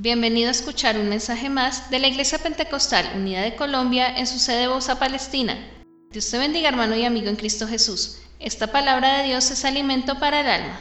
Bienvenido 0.00 0.46
a 0.46 0.52
escuchar 0.52 0.96
un 0.96 1.08
mensaje 1.08 1.50
más 1.50 1.90
de 1.90 1.98
la 1.98 2.06
Iglesia 2.06 2.38
Pentecostal 2.38 3.16
Unida 3.16 3.42
de 3.42 3.56
Colombia 3.56 4.16
en 4.16 4.28
su 4.28 4.38
sede 4.38 4.68
Bosa 4.68 5.00
Palestina. 5.00 5.58
Dios 6.12 6.30
te 6.30 6.38
bendiga 6.38 6.68
hermano 6.68 6.94
y 6.94 7.04
amigo 7.04 7.26
en 7.26 7.34
Cristo 7.34 7.66
Jesús. 7.66 8.22
Esta 8.38 8.70
palabra 8.70 9.18
de 9.18 9.24
Dios 9.24 9.50
es 9.50 9.64
alimento 9.64 10.20
para 10.20 10.40
el 10.40 10.46
alma. 10.46 10.80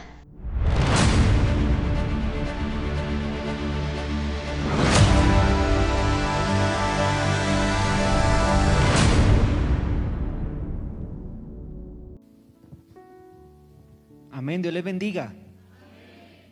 Amén, 14.32 14.62
Dios 14.62 14.76
les 14.76 14.84
bendiga. 14.84 15.34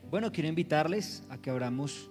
Bueno, 0.10 0.32
quiero 0.32 0.50
invitarles 0.50 1.22
a 1.30 1.38
que 1.38 1.52
abramos 1.52 2.10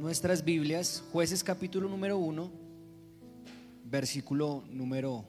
nuestras 0.00 0.42
Biblias, 0.42 1.04
jueces 1.12 1.44
capítulo 1.44 1.86
número 1.86 2.16
1, 2.16 2.50
versículo 3.84 4.64
número 4.70 5.26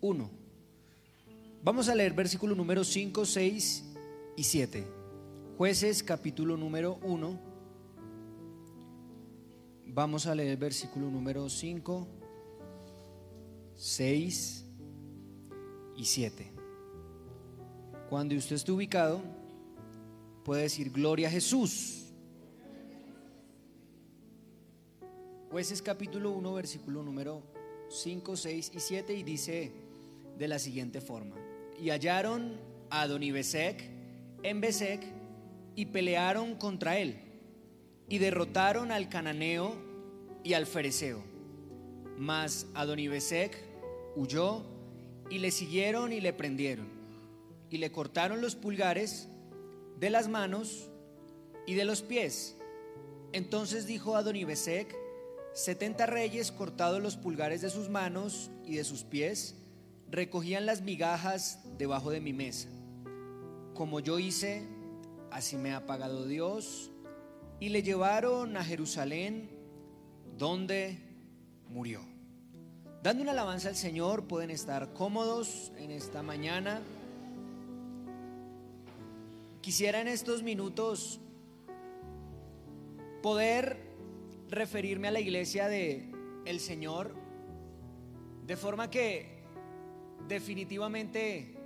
1. 0.00 0.28
Vamos 1.62 1.88
a 1.88 1.94
leer 1.94 2.12
versículo 2.12 2.56
número 2.56 2.82
5, 2.82 3.24
6 3.24 3.84
y 4.36 4.42
7. 4.42 4.84
Jueces 5.56 6.02
capítulo 6.02 6.56
número 6.56 6.98
1. 7.02 7.38
Vamos 9.86 10.26
a 10.26 10.34
leer 10.34 10.56
versículo 10.56 11.08
número 11.08 11.48
5, 11.48 12.08
6 13.76 14.64
y 15.96 16.04
7. 16.04 16.52
Cuando 18.10 18.34
usted 18.34 18.56
esté 18.56 18.72
ubicado, 18.72 19.22
puede 20.44 20.62
decir 20.62 20.90
gloria 20.90 21.28
a 21.28 21.30
Jesús. 21.30 22.05
Jueces 25.56 25.80
capítulo 25.80 26.32
1, 26.32 26.52
versículo 26.52 27.02
número 27.02 27.42
5, 27.88 28.36
6 28.36 28.72
y 28.74 28.78
7 28.78 29.14
y 29.14 29.22
dice 29.22 29.72
de 30.36 30.48
la 30.48 30.58
siguiente 30.58 31.00
forma. 31.00 31.34
Y 31.80 31.88
hallaron 31.88 32.60
a 32.90 33.00
Adonibesec 33.00 33.82
en 34.42 34.60
Besec 34.60 35.02
y 35.74 35.86
pelearon 35.86 36.56
contra 36.56 36.98
él 36.98 37.16
y 38.06 38.18
derrotaron 38.18 38.92
al 38.92 39.08
cananeo 39.08 39.74
y 40.44 40.52
al 40.52 40.66
fereceo. 40.66 41.22
Mas 42.18 42.66
Adonibesec 42.74 43.56
huyó 44.14 44.62
y 45.30 45.38
le 45.38 45.50
siguieron 45.50 46.12
y 46.12 46.20
le 46.20 46.34
prendieron 46.34 46.86
y 47.70 47.78
le 47.78 47.90
cortaron 47.90 48.42
los 48.42 48.56
pulgares 48.56 49.26
de 49.98 50.10
las 50.10 50.28
manos 50.28 50.90
y 51.66 51.72
de 51.72 51.86
los 51.86 52.02
pies. 52.02 52.58
Entonces 53.32 53.86
dijo 53.86 54.16
Adonibesec, 54.16 55.05
setenta 55.56 56.04
reyes 56.04 56.52
cortados 56.52 57.02
los 57.02 57.16
pulgares 57.16 57.62
de 57.62 57.70
sus 57.70 57.88
manos 57.88 58.50
y 58.66 58.76
de 58.76 58.84
sus 58.84 59.04
pies, 59.04 59.56
recogían 60.10 60.66
las 60.66 60.82
migajas 60.82 61.60
debajo 61.78 62.10
de 62.10 62.20
mi 62.20 62.34
mesa. 62.34 62.68
Como 63.74 64.00
yo 64.00 64.18
hice, 64.18 64.68
así 65.30 65.56
me 65.56 65.72
ha 65.72 65.86
pagado 65.86 66.26
Dios, 66.26 66.90
y 67.58 67.70
le 67.70 67.82
llevaron 67.82 68.58
a 68.58 68.64
Jerusalén, 68.64 69.48
donde 70.36 70.98
murió. 71.70 72.02
Dando 73.02 73.22
una 73.22 73.32
alabanza 73.32 73.70
al 73.70 73.76
Señor, 73.76 74.24
pueden 74.24 74.50
estar 74.50 74.92
cómodos 74.92 75.72
en 75.78 75.90
esta 75.90 76.22
mañana. 76.22 76.82
Quisiera 79.62 80.02
en 80.02 80.08
estos 80.08 80.42
minutos 80.42 81.18
poder 83.22 83.85
referirme 84.50 85.08
a 85.08 85.10
la 85.10 85.20
iglesia 85.20 85.68
de 85.68 86.12
el 86.44 86.60
Señor 86.60 87.14
de 88.46 88.56
forma 88.56 88.90
que 88.90 89.42
definitivamente 90.28 91.56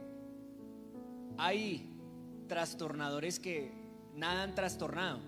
hay 1.36 1.94
trastornadores 2.48 3.38
que 3.38 3.70
nada 4.14 4.42
han 4.42 4.54
trastornado. 4.54 5.20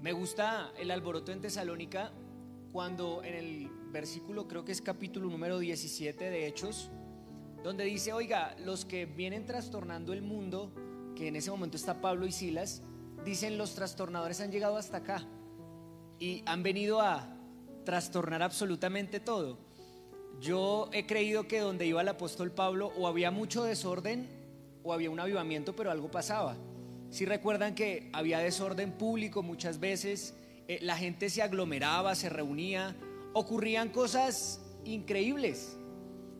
Me 0.00 0.12
gusta 0.12 0.72
el 0.78 0.90
alboroto 0.90 1.32
en 1.32 1.40
Tesalónica 1.40 2.12
cuando 2.72 3.22
en 3.22 3.34
el 3.34 3.68
versículo, 3.90 4.46
creo 4.46 4.64
que 4.64 4.72
es 4.72 4.80
capítulo 4.80 5.28
número 5.28 5.58
17 5.58 6.30
de 6.30 6.46
Hechos, 6.46 6.90
donde 7.62 7.84
dice, 7.84 8.12
oiga, 8.12 8.56
los 8.58 8.84
que 8.84 9.06
vienen 9.06 9.46
trastornando 9.46 10.12
el 10.12 10.22
mundo, 10.22 10.72
que 11.16 11.28
en 11.28 11.36
ese 11.36 11.50
momento 11.50 11.76
está 11.76 12.00
Pablo 12.00 12.26
y 12.26 12.32
Silas, 12.32 12.82
dicen 13.24 13.56
los 13.56 13.74
trastornadores 13.74 14.40
han 14.40 14.50
llegado 14.50 14.76
hasta 14.76 14.98
acá 14.98 15.26
y 16.18 16.42
han 16.46 16.62
venido 16.62 17.00
a 17.00 17.28
trastornar 17.84 18.42
absolutamente 18.42 19.20
todo. 19.20 19.58
Yo 20.40 20.88
he 20.92 21.06
creído 21.06 21.46
que 21.46 21.60
donde 21.60 21.86
iba 21.86 22.02
el 22.02 22.08
apóstol 22.08 22.50
Pablo 22.50 22.92
o 22.98 23.06
había 23.06 23.30
mucho 23.30 23.64
desorden 23.64 24.28
o 24.82 24.92
había 24.92 25.10
un 25.10 25.20
avivamiento, 25.20 25.74
pero 25.74 25.90
algo 25.90 26.10
pasaba. 26.10 26.56
Si 27.10 27.24
recuerdan 27.24 27.74
que 27.74 28.10
había 28.12 28.40
desorden 28.40 28.92
público 28.92 29.42
muchas 29.42 29.78
veces, 29.78 30.34
eh, 30.66 30.78
la 30.82 30.96
gente 30.96 31.30
se 31.30 31.42
aglomeraba, 31.42 32.14
se 32.14 32.28
reunía, 32.28 32.96
ocurrían 33.32 33.90
cosas 33.90 34.60
increíbles. 34.84 35.76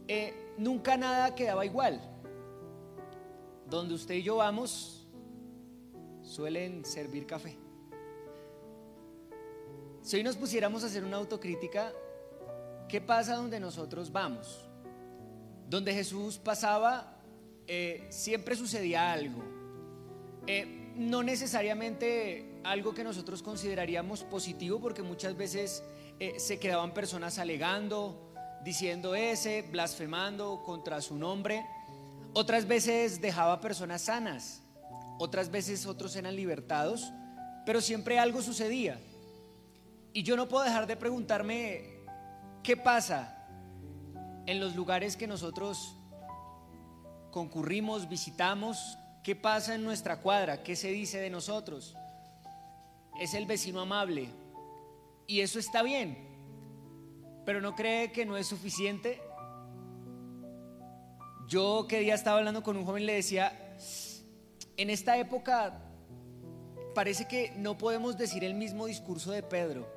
Eh, 0.09 0.35
nunca 0.59 0.97
nada 0.97 1.35
quedaba 1.35 1.65
igual. 1.65 2.01
Donde 3.69 3.95
usted 3.95 4.17
y 4.17 4.23
yo 4.23 4.37
vamos, 4.37 5.07
suelen 6.23 6.85
servir 6.85 7.27
café. 7.27 7.64
Si 10.05 10.19
hoy 10.19 10.23
nos 10.23 10.37
pusiéramos 10.37 10.85
a 10.85 10.89
hacer 10.89 11.03
una 11.03 11.17
autocrítica, 11.17 11.91
¿qué 12.91 13.01
pasa 13.01 13.37
donde 13.37 13.59
nosotros 13.59 14.13
vamos? 14.13 14.69
Donde 15.71 15.95
Jesús 15.95 16.37
pasaba, 16.37 17.17
eh, 17.67 18.07
siempre 18.11 18.55
sucedía 18.55 19.15
algo. 19.15 19.43
Eh, 20.47 20.93
no 20.97 21.23
necesariamente 21.23 22.61
algo 22.65 22.93
que 22.93 23.03
nosotros 23.03 23.43
consideraríamos 23.43 24.25
positivo, 24.25 24.79
porque 24.79 25.03
muchas 25.03 25.39
veces 25.39 25.83
eh, 26.21 26.35
se 26.37 26.59
quedaban 26.59 26.93
personas 26.93 27.39
alegando, 27.39 28.31
diciendo 28.63 29.15
ese, 29.15 29.63
blasfemando 29.63 30.63
contra 30.67 31.01
su 31.01 31.17
nombre. 31.17 31.65
Otras 32.35 32.69
veces 32.69 33.23
dejaba 33.23 33.63
personas 33.63 34.03
sanas, 34.03 34.61
otras 35.19 35.51
veces 35.51 35.87
otros 35.87 36.15
eran 36.15 36.37
libertados, 36.37 37.11
pero 37.65 37.81
siempre 37.81 38.19
algo 38.19 38.43
sucedía. 38.43 39.01
Y 40.17 40.23
yo 40.23 40.37
no 40.37 40.47
puedo 40.47 40.63
dejar 40.63 40.87
de 40.87 40.97
preguntarme, 40.97 41.91
¿qué 42.63 42.77
pasa 42.77 43.49
en 44.47 44.61
los 44.61 44.77
lugares 44.77 45.17
que 45.17 45.27
nosotros 45.27 45.97
concurrimos, 47.33 48.09
visitamos? 48.09 48.97
¿Qué 49.25 49.35
pasa 49.35 49.75
en 49.75 49.83
nuestra 49.83 50.21
cuadra? 50.21 50.63
¿Qué 50.63 50.77
se 50.77 50.93
dice 50.93 51.19
de 51.19 51.31
nosotros? 51.31 51.97
Es 53.21 53.35
el 53.35 53.45
vecino 53.45 53.81
amable. 53.81 54.29
Y 55.27 55.41
eso 55.41 55.59
está 55.59 55.83
bien. 55.83 56.17
Pero 57.45 57.61
no 57.61 57.75
cree 57.75 58.13
que 58.13 58.25
no 58.25 58.37
es 58.37 58.47
suficiente. 58.47 59.21
Yo 61.49 61.87
que 61.89 61.99
día 61.99 62.15
estaba 62.15 62.39
hablando 62.39 62.63
con 62.63 62.77
un 62.77 62.85
joven 62.85 63.05
le 63.05 63.15
decía, 63.15 63.77
en 64.77 64.91
esta 64.91 65.19
época 65.19 65.83
parece 66.95 67.27
que 67.27 67.53
no 67.57 67.77
podemos 67.77 68.17
decir 68.17 68.45
el 68.45 68.55
mismo 68.55 68.87
discurso 68.87 69.33
de 69.33 69.43
Pedro. 69.43 69.94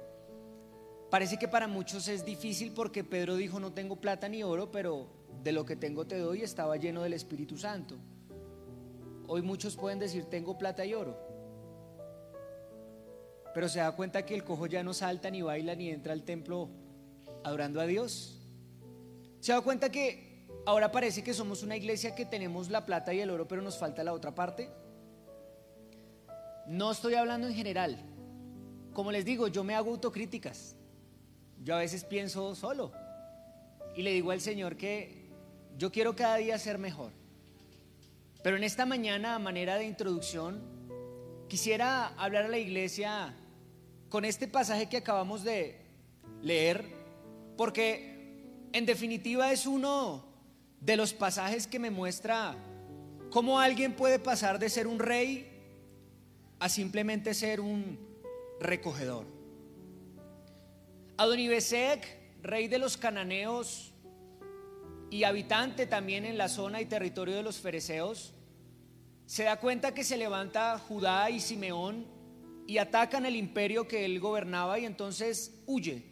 Parece 1.09 1.37
que 1.37 1.47
para 1.47 1.67
muchos 1.67 2.07
es 2.09 2.25
difícil 2.25 2.73
porque 2.73 3.03
Pedro 3.03 3.35
dijo, 3.35 3.59
no 3.59 3.71
tengo 3.71 3.95
plata 3.95 4.27
ni 4.27 4.43
oro, 4.43 4.71
pero 4.71 5.07
de 5.41 5.53
lo 5.53 5.65
que 5.65 5.77
tengo 5.77 6.05
te 6.05 6.17
doy 6.17 6.41
estaba 6.41 6.75
lleno 6.75 7.01
del 7.01 7.13
Espíritu 7.13 7.57
Santo. 7.57 7.97
Hoy 9.27 9.41
muchos 9.41 9.77
pueden 9.77 9.99
decir, 9.99 10.25
tengo 10.25 10.57
plata 10.57 10.85
y 10.85 10.93
oro. 10.93 11.17
Pero 13.53 13.69
se 13.69 13.79
da 13.79 13.91
cuenta 13.93 14.25
que 14.25 14.35
el 14.35 14.43
cojo 14.43 14.67
ya 14.67 14.83
no 14.83 14.93
salta 14.93 15.29
ni 15.29 15.41
baila 15.41 15.75
ni 15.75 15.89
entra 15.89 16.13
al 16.13 16.23
templo 16.23 16.69
adorando 17.43 17.79
a 17.79 17.85
Dios. 17.85 18.41
Se 19.39 19.53
da 19.53 19.61
cuenta 19.61 19.89
que 19.89 20.45
ahora 20.65 20.91
parece 20.91 21.23
que 21.23 21.33
somos 21.33 21.63
una 21.63 21.77
iglesia 21.77 22.15
que 22.15 22.25
tenemos 22.25 22.69
la 22.69 22.85
plata 22.85 23.13
y 23.13 23.21
el 23.21 23.29
oro, 23.29 23.47
pero 23.47 23.61
nos 23.61 23.77
falta 23.77 24.03
la 24.03 24.13
otra 24.13 24.35
parte. 24.35 24.69
No 26.67 26.91
estoy 26.91 27.13
hablando 27.13 27.47
en 27.47 27.53
general. 27.53 27.97
Como 28.91 29.11
les 29.11 29.23
digo, 29.23 29.47
yo 29.47 29.63
me 29.63 29.73
hago 29.73 29.91
autocríticas. 29.91 30.75
Yo 31.63 31.75
a 31.75 31.79
veces 31.79 32.03
pienso 32.03 32.55
solo 32.55 32.91
y 33.95 34.03
le 34.03 34.13
digo 34.13 34.31
al 34.31 34.41
Señor 34.41 34.77
que 34.77 35.27
yo 35.77 35.91
quiero 35.91 36.15
cada 36.15 36.37
día 36.37 36.57
ser 36.57 36.77
mejor. 36.77 37.11
Pero 38.43 38.57
en 38.57 38.63
esta 38.63 38.85
mañana, 38.85 39.35
a 39.35 39.39
manera 39.39 39.75
de 39.77 39.85
introducción, 39.85 40.61
quisiera 41.47 42.07
hablar 42.17 42.45
a 42.45 42.47
la 42.47 42.57
iglesia 42.57 43.33
con 44.09 44.25
este 44.25 44.47
pasaje 44.47 44.87
que 44.87 44.97
acabamos 44.97 45.43
de 45.43 45.81
leer, 46.41 46.85
porque 47.57 48.17
en 48.73 48.85
definitiva 48.85 49.51
es 49.51 49.65
uno 49.65 50.25
de 50.79 50.95
los 50.95 51.13
pasajes 51.13 51.67
que 51.67 51.79
me 51.79 51.89
muestra 51.89 52.55
cómo 53.31 53.59
alguien 53.59 53.93
puede 53.93 54.19
pasar 54.19 54.59
de 54.59 54.69
ser 54.69 54.87
un 54.87 54.99
rey 54.99 55.53
a 56.59 56.69
simplemente 56.69 57.33
ser 57.33 57.59
un 57.59 57.99
recogedor. 58.59 59.36
Adonibesec, 61.19 62.07
rey 62.43 62.67
de 62.67 62.77
los 62.77 62.95
cananeos 62.95 63.91
y 65.09 65.23
habitante 65.23 65.87
también 65.87 66.25
en 66.25 66.37
la 66.37 66.47
zona 66.47 66.79
y 66.79 66.85
territorio 66.85 67.35
de 67.35 67.41
los 67.41 67.57
fereceos, 67.57 68.35
se 69.25 69.43
da 69.43 69.59
cuenta 69.59 69.95
que 69.95 70.03
se 70.03 70.15
levanta 70.15 70.77
Judá 70.77 71.31
y 71.31 71.39
Simeón 71.39 72.05
y 72.67 72.77
atacan 72.77 73.25
el 73.25 73.35
imperio 73.35 73.87
que 73.87 74.05
él 74.05 74.19
gobernaba 74.19 74.77
y 74.77 74.85
entonces 74.85 75.63
huye. 75.65 76.03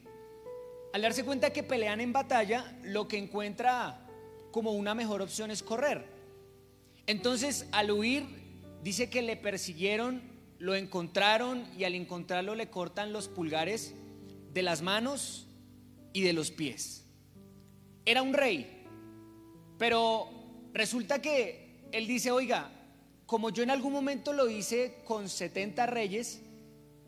Al 0.91 1.03
darse 1.03 1.23
cuenta 1.23 1.53
que 1.53 1.61
pelean 1.61 2.01
en 2.01 2.11
batalla, 2.11 2.75
lo 2.81 3.07
que 3.07 3.19
encuentra 3.19 4.07
como 4.49 4.71
una 4.71 4.95
mejor 4.95 5.21
opción 5.21 5.51
es 5.51 5.61
correr. 5.61 6.07
Entonces, 7.05 7.67
al 7.73 7.91
huir, 7.91 8.25
dice 8.81 9.11
que 9.11 9.21
le 9.21 9.37
persiguieron, 9.37 10.23
lo 10.57 10.73
encontraron 10.73 11.69
y 11.77 11.83
al 11.83 11.93
encontrarlo 11.93 12.55
le 12.55 12.71
cortan 12.71 13.13
los 13.13 13.27
pulgares 13.27 13.93
de 14.55 14.63
las 14.63 14.81
manos 14.81 15.45
y 16.13 16.21
de 16.21 16.31
los 16.31 16.49
pies. 16.49 17.03
Era 18.05 18.21
un 18.21 18.33
rey, 18.33 18.85
pero 19.77 20.29
resulta 20.73 21.21
que 21.21 21.89
él 21.91 22.07
dice, 22.07 22.31
oiga, 22.31 22.71
como 23.25 23.49
yo 23.49 23.63
en 23.63 23.69
algún 23.69 23.91
momento 23.91 24.31
lo 24.31 24.49
hice 24.49 25.01
con 25.03 25.27
70 25.27 25.85
reyes, 25.87 26.41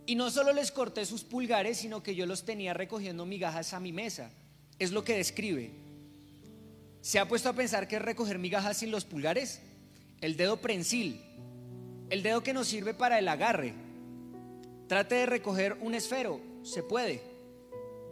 y 0.06 0.16
no 0.16 0.30
solo 0.30 0.52
les 0.52 0.74
corté 0.74 1.06
sus 1.06 1.24
pulgares, 1.24 1.78
sino 1.78 2.04
que 2.04 2.16
yo 2.16 2.26
los 2.26 2.44
tenía 2.44 2.74
recogiendo 2.74 3.26
migajas 3.26 3.74
a 3.74 3.80
mi 3.80 3.94
mesa. 3.94 4.30
Es 4.78 4.92
lo 4.92 5.06
que 5.06 5.16
describe. 5.16 5.72
¿Se 7.02 7.18
ha 7.18 7.30
puesto 7.30 7.48
a 7.48 7.54
pensar 7.54 7.88
que 7.88 7.96
es 7.96 8.02
recoger 8.02 8.40
migajas 8.40 8.78
sin 8.78 8.92
los 8.92 9.06
pulgares? 9.06 9.62
El 10.20 10.36
dedo 10.36 10.58
prensil, 10.58 11.22
el 12.10 12.24
dedo 12.24 12.44
que 12.44 12.54
nos 12.54 12.68
sirve 12.68 12.94
para 12.94 13.20
el 13.20 13.28
agarre. 13.30 13.74
Trate 14.88 15.16
de 15.16 15.26
recoger 15.26 15.78
un 15.82 15.94
esfero, 15.94 16.42
se 16.64 16.84
puede 16.84 17.37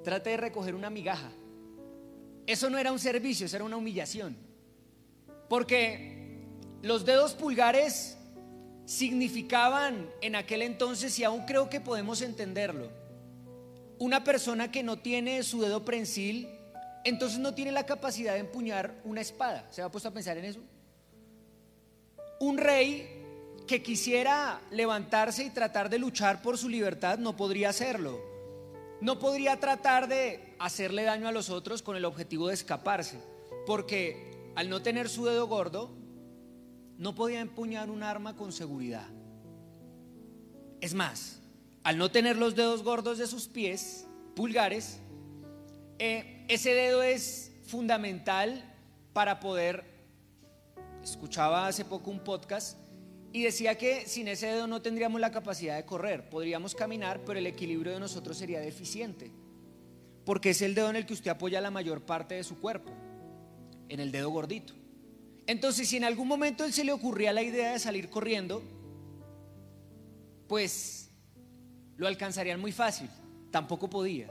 trate 0.05 0.29
de 0.29 0.37
recoger 0.37 0.73
una 0.73 0.89
migaja. 0.89 1.29
Eso 2.47 2.69
no 2.69 2.77
era 2.77 2.93
un 2.93 2.99
servicio, 2.99 3.45
eso 3.45 3.57
era 3.57 3.65
una 3.65 3.75
humillación. 3.75 4.37
Porque 5.49 6.45
los 6.81 7.05
dedos 7.05 7.33
pulgares 7.33 8.17
significaban 8.85 10.09
en 10.21 10.35
aquel 10.35 10.61
entonces, 10.61 11.19
y 11.19 11.23
aún 11.23 11.45
creo 11.45 11.69
que 11.69 11.81
podemos 11.81 12.21
entenderlo, 12.21 12.89
una 13.97 14.23
persona 14.23 14.71
que 14.71 14.83
no 14.83 14.97
tiene 14.97 15.43
su 15.43 15.61
dedo 15.61 15.83
prensil, 15.83 16.47
entonces 17.03 17.39
no 17.39 17.53
tiene 17.53 17.71
la 17.71 17.85
capacidad 17.85 18.33
de 18.33 18.39
empuñar 18.39 18.95
una 19.03 19.21
espada. 19.21 19.67
¿Se 19.71 19.81
ha 19.81 19.89
puesto 19.89 20.09
a 20.09 20.13
pensar 20.13 20.37
en 20.37 20.45
eso? 20.45 20.59
Un 22.39 22.57
rey 22.57 23.23
que 23.67 23.81
quisiera 23.81 24.61
levantarse 24.69 25.43
y 25.43 25.49
tratar 25.49 25.89
de 25.89 25.97
luchar 25.97 26.41
por 26.41 26.57
su 26.57 26.69
libertad 26.69 27.17
no 27.17 27.35
podría 27.35 27.69
hacerlo 27.69 28.34
no 29.01 29.19
podría 29.19 29.59
tratar 29.59 30.07
de 30.07 30.55
hacerle 30.59 31.03
daño 31.03 31.27
a 31.27 31.31
los 31.31 31.49
otros 31.49 31.81
con 31.81 31.95
el 31.95 32.05
objetivo 32.05 32.47
de 32.47 32.53
escaparse, 32.53 33.19
porque 33.65 34.51
al 34.55 34.69
no 34.69 34.81
tener 34.81 35.09
su 35.09 35.25
dedo 35.25 35.47
gordo, 35.47 35.91
no 36.97 37.13
podía 37.13 37.41
empuñar 37.41 37.89
un 37.89 38.03
arma 38.03 38.35
con 38.35 38.51
seguridad. 38.51 39.07
Es 40.81 40.93
más, 40.93 41.39
al 41.83 41.97
no 41.97 42.09
tener 42.09 42.37
los 42.37 42.55
dedos 42.55 42.83
gordos 42.83 43.17
de 43.17 43.27
sus 43.27 43.47
pies, 43.47 44.07
pulgares, 44.35 44.99
eh, 45.99 46.45
ese 46.47 46.73
dedo 46.73 47.03
es 47.03 47.51
fundamental 47.67 48.63
para 49.13 49.39
poder, 49.39 49.83
escuchaba 51.03 51.67
hace 51.67 51.85
poco 51.85 52.11
un 52.11 52.19
podcast, 52.19 52.77
y 53.35 53.43
decía 53.43 53.77
que 53.77 54.05
sin 54.07 54.29
ese 54.29 54.47
dedo 54.47 54.65
no 54.65 54.81
tendríamos 54.81 55.19
la 55.19 55.29
capacidad 55.29 55.75
de 55.75 55.83
correr, 55.83 56.29
podríamos 56.29 56.73
caminar, 56.73 57.19
pero 57.25 57.37
el 57.37 57.45
equilibrio 57.45 57.91
de 57.91 57.99
nosotros 57.99 58.37
sería 58.37 58.61
deficiente, 58.61 59.29
porque 60.23 60.51
es 60.51 60.61
el 60.61 60.73
dedo 60.73 60.89
en 60.89 60.95
el 60.95 61.05
que 61.05 61.15
usted 61.15 61.31
apoya 61.31 61.59
la 61.59 61.69
mayor 61.69 62.01
parte 62.03 62.35
de 62.35 62.45
su 62.45 62.57
cuerpo, 62.61 62.93
en 63.89 63.99
el 63.99 64.13
dedo 64.13 64.29
gordito. 64.29 64.73
Entonces, 65.47 65.89
si 65.89 65.97
en 65.97 66.05
algún 66.05 66.29
momento 66.29 66.63
él 66.63 66.71
se 66.71 66.85
le 66.85 66.93
ocurría 66.93 67.33
la 67.33 67.43
idea 67.43 67.73
de 67.73 67.79
salir 67.79 68.09
corriendo, 68.09 68.63
pues 70.47 71.09
lo 71.97 72.07
alcanzarían 72.07 72.61
muy 72.61 72.71
fácil, 72.71 73.09
tampoco 73.51 73.89
podía. 73.89 74.29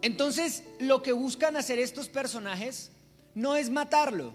Entonces, 0.00 0.64
lo 0.80 1.04
que 1.04 1.12
buscan 1.12 1.54
hacer 1.54 1.78
estos 1.78 2.08
personajes 2.08 2.90
no 3.36 3.54
es 3.54 3.70
matarlo, 3.70 4.32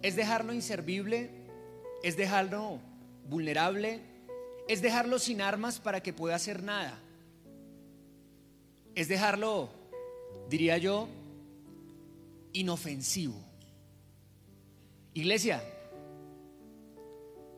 es 0.00 0.16
dejarlo 0.16 0.54
inservible, 0.54 1.37
es 2.02 2.16
dejarlo 2.16 2.80
vulnerable, 3.28 4.00
es 4.68 4.82
dejarlo 4.82 5.18
sin 5.18 5.40
armas 5.40 5.80
para 5.80 6.02
que 6.02 6.12
pueda 6.12 6.36
hacer 6.36 6.62
nada. 6.62 6.98
Es 8.94 9.08
dejarlo, 9.08 9.70
diría 10.48 10.78
yo, 10.78 11.08
inofensivo. 12.52 13.36
Iglesia, 15.14 15.62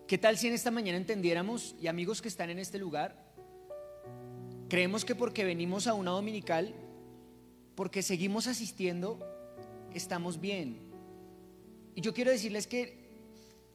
¿qué 0.06 0.18
tal 0.18 0.38
si 0.38 0.48
en 0.48 0.54
esta 0.54 0.70
mañana 0.70 0.98
entendiéramos, 0.98 1.74
y 1.80 1.86
amigos 1.86 2.22
que 2.22 2.28
están 2.28 2.50
en 2.50 2.58
este 2.58 2.78
lugar, 2.78 3.30
creemos 4.68 5.04
que 5.04 5.14
porque 5.14 5.44
venimos 5.44 5.86
a 5.86 5.94
una 5.94 6.12
dominical, 6.12 6.74
porque 7.74 8.02
seguimos 8.02 8.46
asistiendo, 8.46 9.18
estamos 9.94 10.40
bien? 10.40 10.78
Y 11.94 12.00
yo 12.02 12.14
quiero 12.14 12.30
decirles 12.30 12.66
que 12.66 12.99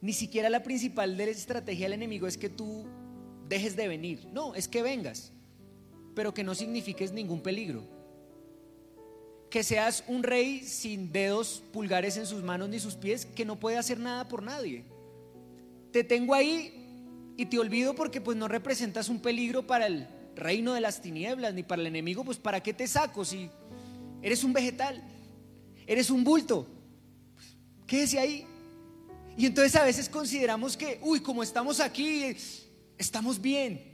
ni 0.01 0.13
siquiera 0.13 0.50
la 0.50 0.63
principal 0.63 1.18
de 1.18 1.25
la 1.25 1.31
estrategia 1.31 1.86
del 1.86 1.94
enemigo 1.94 2.27
es 2.27 2.38
que 2.38 2.50
tú 2.50 2.86
dejes 3.47 3.75
de 3.75 3.88
venir. 3.88 4.27
No, 4.31 4.56
es 4.56 4.68
que 4.68 4.81
vengas, 4.81 5.31
pero 6.13 6.33
que 6.33 6.44
no 6.44 6.56
signifiques 6.56 7.12
ningún 7.12 7.42
peligro. 7.42 7.83
Que 9.50 9.63
seas 9.63 10.03
un 10.07 10.24
rey 10.24 10.62
sin 10.63 11.12
dedos 11.12 11.63
pulgares 11.71 12.18
en 12.18 12.25
sus 12.25 12.44
manos 12.44 12.69
ni 12.69 12.80
sus 12.80 12.95
pies, 12.95 13.25
que 13.25 13.45
no 13.45 13.59
puede 13.59 13.77
hacer 13.77 14.00
nada 14.00 14.27
por 14.27 14.44
nadie. 14.44 14.83
Te 15.92 16.03
tengo 16.03 16.33
ahí 16.33 17.33
y 17.38 17.45
te 17.45 17.59
olvido 17.59 17.95
porque 17.95 18.21
pues 18.21 18.38
no 18.38 18.48
representas 18.48 19.09
un 19.09 19.21
peligro 19.21 19.65
para 19.65 19.88
el 19.88 20.07
reino 20.36 20.74
de 20.74 20.81
las 20.81 21.01
tinieblas 21.01 21.53
ni 21.53 21.63
para 21.63 21.81
el 21.81 21.88
enemigo, 21.88 22.24
pues 22.24 22.38
¿para 22.38 22.62
qué 22.62 22.74
te 22.74 22.88
saco 22.88 23.24
si 23.24 23.50
eres 24.22 24.43
un 24.43 24.53
vegetal? 24.53 25.01
Eres 25.88 26.10
un 26.10 26.24
bulto. 26.24 26.67
Quédese 27.86 28.20
ahí. 28.20 28.46
Y 29.38 29.46
entonces 29.46 29.75
a 29.75 29.84
veces 29.84 30.08
consideramos 30.08 30.77
que, 30.77 31.00
uy, 31.01 31.20
como 31.20 31.44
estamos 31.44 31.80
aquí, 31.80 32.36
estamos 32.98 33.42
bien. 33.42 33.94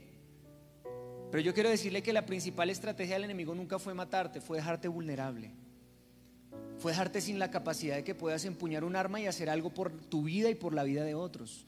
Pero 1.30 1.42
yo 1.42 1.54
quiero 1.54 1.70
decirle 1.70 2.02
que 2.02 2.12
la 2.12 2.26
principal 2.26 2.70
estrategia 2.70 3.14
del 3.14 3.24
enemigo 3.24 3.54
nunca 3.54 3.78
fue 3.78 3.94
matarte, 3.94 4.40
fue 4.40 4.58
dejarte 4.58 4.86
vulnerable. 4.86 5.50
Fue 6.78 6.92
dejarte 6.92 7.20
sin 7.20 7.38
la 7.38 7.50
capacidad 7.50 7.96
de 7.96 8.04
que 8.04 8.14
puedas 8.14 8.44
empuñar 8.44 8.84
un 8.84 8.96
arma 8.96 9.20
y 9.20 9.26
hacer 9.26 9.50
algo 9.50 9.70
por 9.70 9.90
tu 9.92 10.24
vida 10.24 10.50
y 10.50 10.54
por 10.54 10.74
la 10.74 10.84
vida 10.84 11.04
de 11.04 11.14
otros. 11.14 11.66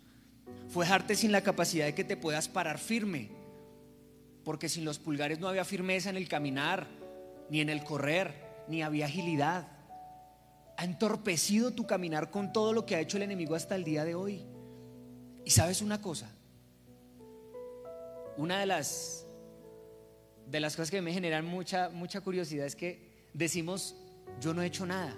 Fue 0.68 0.84
dejarte 0.84 1.16
sin 1.16 1.32
la 1.32 1.42
capacidad 1.42 1.86
de 1.86 1.94
que 1.94 2.04
te 2.04 2.16
puedas 2.16 2.48
parar 2.48 2.78
firme. 2.78 3.30
Porque 4.44 4.68
sin 4.68 4.84
los 4.84 4.98
pulgares 4.98 5.40
no 5.40 5.48
había 5.48 5.64
firmeza 5.64 6.10
en 6.10 6.16
el 6.16 6.28
caminar, 6.28 6.86
ni 7.50 7.60
en 7.60 7.70
el 7.70 7.82
correr, 7.82 8.34
ni 8.68 8.82
había 8.82 9.06
agilidad 9.06 9.73
ha 10.76 10.84
entorpecido 10.84 11.72
tu 11.72 11.86
caminar 11.86 12.30
con 12.30 12.52
todo 12.52 12.72
lo 12.72 12.84
que 12.86 12.96
ha 12.96 13.00
hecho 13.00 13.16
el 13.16 13.22
enemigo 13.22 13.54
hasta 13.54 13.76
el 13.76 13.84
día 13.84 14.04
de 14.04 14.14
hoy. 14.14 14.44
Y 15.44 15.50
sabes 15.50 15.82
una 15.82 16.00
cosa, 16.00 16.30
una 18.36 18.58
de 18.58 18.66
las 18.66 19.26
de 20.46 20.60
las 20.60 20.76
cosas 20.76 20.90
que 20.90 21.00
me 21.00 21.12
generan 21.12 21.46
mucha 21.46 21.88
mucha 21.88 22.20
curiosidad 22.20 22.66
es 22.66 22.76
que 22.76 23.28
decimos 23.32 23.94
yo 24.40 24.54
no 24.54 24.62
he 24.62 24.66
hecho 24.66 24.86
nada. 24.86 25.14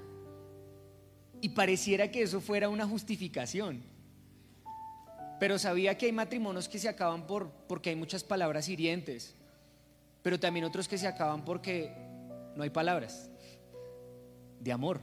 Y 1.41 1.51
pareciera 1.51 2.11
que 2.11 2.23
eso 2.23 2.41
fuera 2.41 2.69
una 2.69 2.87
justificación. 2.87 3.83
Pero 5.39 5.59
sabía 5.59 5.99
que 5.99 6.07
hay 6.07 6.13
matrimonios 6.13 6.69
que 6.69 6.79
se 6.79 6.89
acaban 6.89 7.27
por 7.27 7.51
porque 7.69 7.91
hay 7.91 7.97
muchas 7.97 8.25
palabras 8.25 8.69
hirientes, 8.69 9.35
pero 10.23 10.41
también 10.41 10.65
otros 10.65 10.89
que 10.89 10.99
se 10.99 11.07
acaban 11.07 11.45
porque 11.45 11.93
no 12.57 12.63
hay 12.63 12.71
palabras 12.71 13.31
de 14.61 14.73
amor. 14.73 15.01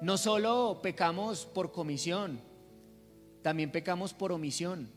No 0.00 0.18
solo 0.18 0.80
pecamos 0.82 1.46
por 1.46 1.72
comisión, 1.72 2.40
también 3.42 3.72
pecamos 3.72 4.12
por 4.12 4.32
omisión. 4.32 4.90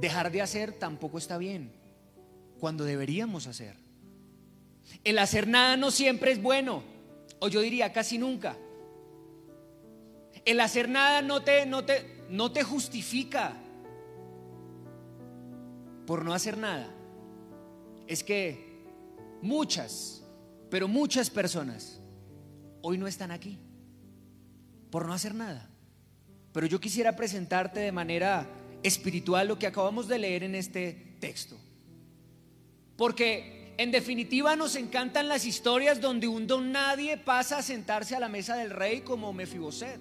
Dejar 0.00 0.30
de 0.30 0.42
hacer 0.42 0.72
tampoco 0.72 1.18
está 1.18 1.38
bien, 1.38 1.72
cuando 2.60 2.84
deberíamos 2.84 3.46
hacer. 3.46 3.76
El 5.04 5.18
hacer 5.18 5.48
nada 5.48 5.76
no 5.76 5.90
siempre 5.90 6.32
es 6.32 6.42
bueno, 6.42 6.82
o 7.38 7.48
yo 7.48 7.60
diría 7.60 7.92
casi 7.92 8.18
nunca. 8.18 8.56
El 10.44 10.60
hacer 10.60 10.88
nada 10.88 11.22
no 11.22 11.42
te, 11.42 11.64
no 11.64 11.84
te, 11.84 12.24
no 12.28 12.52
te 12.52 12.62
justifica 12.62 13.54
por 16.06 16.24
no 16.24 16.34
hacer 16.34 16.58
nada. 16.58 16.92
Es 18.06 18.22
que 18.22 18.84
muchas, 19.40 20.22
pero 20.68 20.88
muchas 20.88 21.30
personas 21.30 22.01
hoy 22.82 22.98
no 22.98 23.06
están 23.06 23.30
aquí 23.30 23.58
por 24.90 25.06
no 25.06 25.14
hacer 25.14 25.34
nada. 25.34 25.68
Pero 26.52 26.66
yo 26.66 26.80
quisiera 26.80 27.16
presentarte 27.16 27.80
de 27.80 27.92
manera 27.92 28.46
espiritual 28.82 29.48
lo 29.48 29.58
que 29.58 29.66
acabamos 29.66 30.06
de 30.06 30.18
leer 30.18 30.42
en 30.42 30.54
este 30.54 31.16
texto. 31.18 31.56
Porque 32.96 33.74
en 33.78 33.90
definitiva 33.90 34.54
nos 34.54 34.76
encantan 34.76 35.28
las 35.28 35.46
historias 35.46 36.00
donde 36.00 36.28
un 36.28 36.46
don 36.46 36.72
nadie 36.72 37.16
pasa 37.16 37.58
a 37.58 37.62
sentarse 37.62 38.14
a 38.14 38.20
la 38.20 38.28
mesa 38.28 38.54
del 38.54 38.70
rey 38.70 39.00
como 39.00 39.32
Mefiboset. 39.32 39.98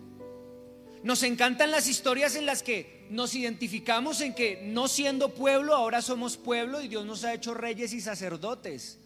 Nos 1.04 1.24
encantan 1.24 1.72
las 1.72 1.88
historias 1.88 2.36
en 2.36 2.46
las 2.46 2.62
que 2.62 3.08
nos 3.10 3.34
identificamos 3.34 4.22
en 4.22 4.36
que 4.36 4.62
no 4.64 4.88
siendo 4.88 5.34
pueblo 5.34 5.74
ahora 5.74 6.02
somos 6.02 6.38
pueblo 6.38 6.82
y 6.82 6.90
Dios 6.90 7.06
nos 7.06 7.24
ha 7.24 7.34
hecho 7.34 7.54
reyes 7.54 7.94
y 7.94 8.02
sacerdotes. 8.02 9.00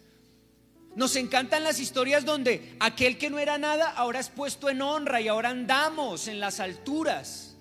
Nos 0.96 1.18
encantan 1.18 1.64
las 1.64 1.80
historias 1.80 2.24
donde 2.24 2.76
aquel 2.80 3.18
que 3.18 3.30
no 3.30 3.38
era 3.38 3.58
nada 3.58 3.92
ahora 3.92 4.22
es 4.22 4.30
puesto 4.30 4.70
en 4.70 4.82
honra 4.82 5.20
y 5.20 5.28
ahora 5.28 5.50
andamos 5.50 6.30
en 6.30 6.40
las 6.40 6.62
alturas. 6.62 7.58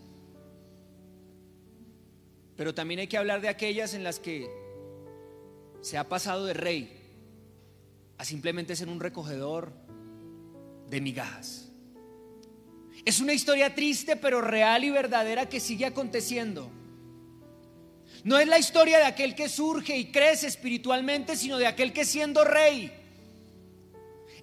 Pero 2.57 2.75
también 2.75 3.00
hay 3.00 3.09
que 3.09 3.19
hablar 3.19 3.41
de 3.41 3.49
aquellas 3.49 3.95
en 3.95 4.05
las 4.05 4.21
que 4.21 4.49
se 5.83 5.99
ha 5.99 6.09
pasado 6.09 6.47
de 6.47 6.55
rey 6.55 7.00
a 8.17 8.25
simplemente 8.25 8.76
ser 8.76 8.88
un 8.88 9.00
recogedor 9.00 9.73
de 10.88 11.00
migajas. 11.00 11.69
Es 13.05 13.19
una 13.19 13.33
historia 13.33 13.75
triste 13.75 14.14
pero 14.17 14.41
real 14.41 14.85
y 14.85 14.91
verdadera 14.91 15.49
que 15.49 15.59
sigue 15.59 15.87
aconteciendo. 15.87 16.71
No 18.23 18.38
es 18.38 18.47
la 18.47 18.61
historia 18.61 18.99
de 18.99 19.05
aquel 19.05 19.35
que 19.35 19.49
surge 19.49 19.97
y 19.99 20.12
crece 20.12 20.47
espiritualmente, 20.47 21.37
sino 21.37 21.59
de 21.59 21.67
aquel 21.67 21.93
que 21.93 22.05
siendo 22.05 22.45
rey. 22.45 22.93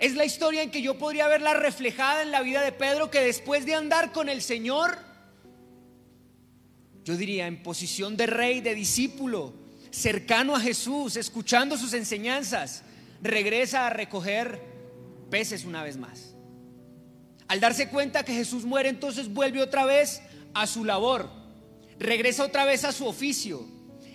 Es 0.01 0.15
la 0.15 0.25
historia 0.25 0.63
en 0.63 0.71
que 0.71 0.81
yo 0.81 0.97
podría 0.97 1.27
verla 1.27 1.53
reflejada 1.53 2.23
en 2.23 2.31
la 2.31 2.41
vida 2.41 2.63
de 2.63 2.71
Pedro, 2.71 3.11
que 3.11 3.21
después 3.21 3.67
de 3.67 3.75
andar 3.75 4.11
con 4.11 4.29
el 4.29 4.41
Señor, 4.41 4.97
yo 7.05 7.15
diría 7.15 7.45
en 7.45 7.61
posición 7.61 8.17
de 8.17 8.25
rey, 8.25 8.61
de 8.61 8.73
discípulo, 8.73 9.53
cercano 9.91 10.55
a 10.55 10.59
Jesús, 10.59 11.17
escuchando 11.17 11.77
sus 11.77 11.93
enseñanzas, 11.93 12.81
regresa 13.21 13.85
a 13.85 13.91
recoger 13.91 14.59
peces 15.29 15.65
una 15.65 15.83
vez 15.83 15.97
más. 15.97 16.33
Al 17.47 17.59
darse 17.59 17.87
cuenta 17.87 18.25
que 18.25 18.33
Jesús 18.33 18.65
muere, 18.65 18.89
entonces 18.89 19.31
vuelve 19.31 19.61
otra 19.61 19.85
vez 19.85 20.23
a 20.55 20.65
su 20.65 20.83
labor, 20.83 21.29
regresa 21.99 22.43
otra 22.43 22.65
vez 22.65 22.85
a 22.85 22.91
su 22.91 23.05
oficio. 23.05 23.67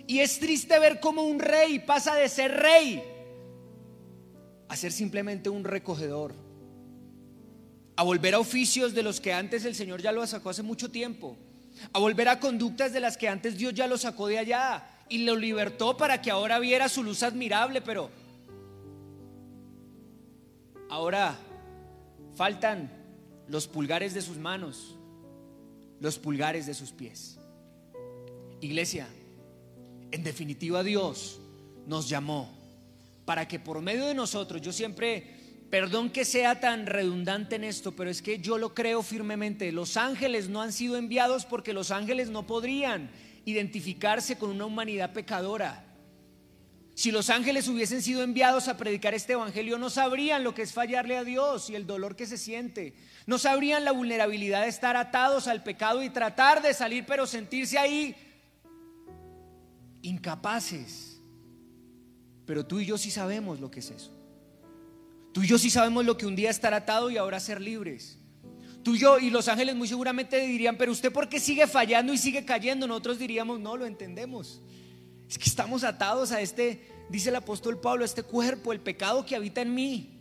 Y 0.09 0.19
es 0.19 0.41
triste 0.41 0.81
ver 0.81 0.99
cómo 0.99 1.23
un 1.23 1.39
rey 1.39 1.79
pasa 1.79 2.17
de 2.17 2.29
ser 2.29 2.51
rey 2.51 3.05
a 4.69 4.77
ser 4.77 4.93
simplemente 4.93 5.49
un 5.49 5.65
recogedor, 5.65 6.35
a 7.97 8.03
volver 8.03 8.35
a 8.35 8.39
oficios 8.39 8.95
de 8.95 9.03
los 9.03 9.21
que 9.21 9.33
antes 9.33 9.65
el 9.65 9.75
Señor 9.75 10.03
ya 10.03 10.13
lo 10.13 10.27
sacó 10.27 10.51
hace 10.51 10.63
mucho 10.63 10.91
tiempo, 10.91 11.37
a 11.93 11.99
volver 11.99 12.29
a 12.29 12.41
conductas 12.41 12.93
de 12.93 13.01
las 13.01 13.17
que 13.17 13.29
antes 13.29 13.57
Dios 13.57 13.75
ya 13.75 13.87
lo 13.87 13.99
sacó 13.99 14.27
de 14.29 14.39
allá 14.39 14.87
y 15.09 15.19
lo 15.19 15.37
libertó 15.37 15.97
para 15.97 16.21
que 16.21 16.31
ahora 16.31 16.59
viera 16.59 16.89
su 16.89 17.03
luz 17.03 17.23
admirable, 17.23 17.81
pero 17.81 18.11
Ahora 20.89 21.37
faltan 22.35 22.91
los 23.49 23.67
pulgares 23.67 24.15
de 24.15 24.23
sus 24.23 24.37
manos, 24.39 24.97
los 26.01 26.19
pulgares 26.19 26.67
de 26.67 26.75
sus 26.75 26.93
pies. 26.93 27.39
Iglesia, 28.61 29.09
en 30.11 30.23
definitiva 30.23 30.83
Dios 30.83 31.41
nos 31.87 32.09
llamó 32.09 32.56
para 33.27 33.47
que 33.47 33.59
por 33.59 33.83
medio 33.83 34.07
de 34.07 34.15
nosotros, 34.15 34.63
yo 34.63 34.73
siempre, 34.73 35.35
perdón 35.69 36.09
que 36.09 36.25
sea 36.25 36.61
tan 36.61 36.87
redundante 36.87 37.57
en 37.57 37.65
esto, 37.65 37.95
pero 37.95 38.09
es 38.09 38.23
que 38.23 38.39
yo 38.39 38.57
lo 38.57 38.73
creo 38.73 39.03
firmemente, 39.03 39.71
los 39.73 39.99
ángeles 39.99 40.49
no 40.49 40.63
han 40.63 40.73
sido 40.73 40.97
enviados 40.97 41.45
porque 41.45 41.75
los 41.75 41.91
ángeles 41.91 42.31
no 42.31 42.47
podrían 42.47 43.11
identificarse 43.45 44.39
con 44.39 44.51
una 44.51 44.65
humanidad 44.65 45.13
pecadora. 45.13 45.83
Si 46.95 47.11
los 47.11 47.29
ángeles 47.29 47.69
hubiesen 47.69 48.01
sido 48.01 48.23
enviados 48.23 48.69
a 48.69 48.79
predicar 48.79 49.13
este 49.13 49.35
evangelio, 49.35 49.77
no 49.77 49.91
sabrían 49.91 50.43
lo 50.43 50.55
que 50.55 50.63
es 50.63 50.73
fallarle 50.73 51.19
a 51.19 51.25
Dios 51.25 51.69
y 51.69 51.75
el 51.75 51.87
dolor 51.87 52.17
que 52.17 52.27
se 52.27 52.39
siente. 52.39 52.95
No 53.27 53.39
sabrían 53.39 53.85
la 53.85 53.93
vulnerabilidad 53.93 54.63
de 54.63 54.69
estar 54.69 54.97
atados 54.97 55.47
al 55.47 55.63
pecado 55.63 56.03
y 56.03 56.09
tratar 56.09 56.63
de 56.63 56.73
salir, 56.73 57.05
pero 57.05 57.27
sentirse 57.27 57.77
ahí 57.77 58.17
incapaces. 60.01 61.06
Pero 62.47 62.65
tú 62.65 62.81
y 62.81 62.87
yo 62.87 62.97
sí 62.97 63.11
sabemos 63.11 63.61
lo 63.61 63.71
que 63.71 63.81
es 63.81 63.91
eso. 63.91 64.13
Tú 65.33 65.43
y 65.43 65.47
yo 65.47 65.59
sí 65.59 65.69
sabemos 65.69 66.07
lo 66.07 66.17
que 66.17 66.27
un 66.27 66.37
día 66.37 66.49
estar 66.49 66.73
atado 66.73 67.11
y 67.11 67.19
ahora 67.19 67.41
ser 67.41 67.61
libres. 67.61 68.19
Tú 68.83 68.95
y 68.95 68.99
yo 68.99 69.19
y 69.19 69.31
los 69.31 69.49
ángeles 69.49 69.75
muy 69.75 69.89
seguramente 69.89 70.41
dirían, 70.47 70.77
pero 70.79 70.93
usted 70.93 71.13
por 71.13 71.29
qué 71.29 71.41
sigue 71.41 71.67
fallando 71.67 72.13
y 72.13 72.19
sigue 72.19 72.45
cayendo? 72.45 72.87
Nosotros 72.87 73.19
diríamos, 73.19 73.59
no, 73.59 73.77
lo 73.77 73.85
entendemos. 73.85 74.63
Es 75.29 75.37
que 75.37 75.49
estamos 75.49 75.83
atados 75.83 76.31
a 76.31 76.41
este, 76.41 76.89
dice 77.11 77.31
el 77.31 77.37
apóstol 77.37 77.81
Pablo, 77.81 78.05
a 78.05 78.07
este 78.07 78.23
cuerpo, 78.23 78.73
el 78.73 78.81
pecado 78.81 79.27
que 79.27 79.35
habita 79.35 79.61
en 79.61 79.75
mí. 79.75 80.16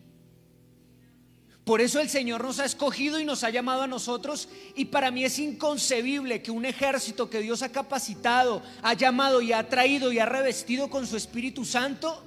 Por 1.65 1.81
eso 1.81 1.99
el 1.99 2.09
Señor 2.09 2.43
nos 2.43 2.59
ha 2.59 2.65
escogido 2.65 3.19
y 3.19 3.25
nos 3.25 3.43
ha 3.43 3.49
llamado 3.49 3.81
a 3.81 3.87
nosotros. 3.87 4.49
Y 4.75 4.85
para 4.85 5.09
mí 5.09 5.25
es 5.25 5.39
inconcebible 5.39 6.43
que 6.43 6.51
un 6.51 6.63
ejército 6.63 7.27
que 7.27 7.41
Dios 7.41 7.63
ha 7.63 7.71
capacitado, 7.71 8.61
ha 8.83 8.93
llamado 8.93 9.41
y 9.41 9.51
ha 9.51 9.67
traído 9.67 10.11
y 10.11 10.19
ha 10.19 10.27
revestido 10.27 10.91
con 10.91 11.07
su 11.07 11.17
Espíritu 11.17 11.65
Santo, 11.65 12.23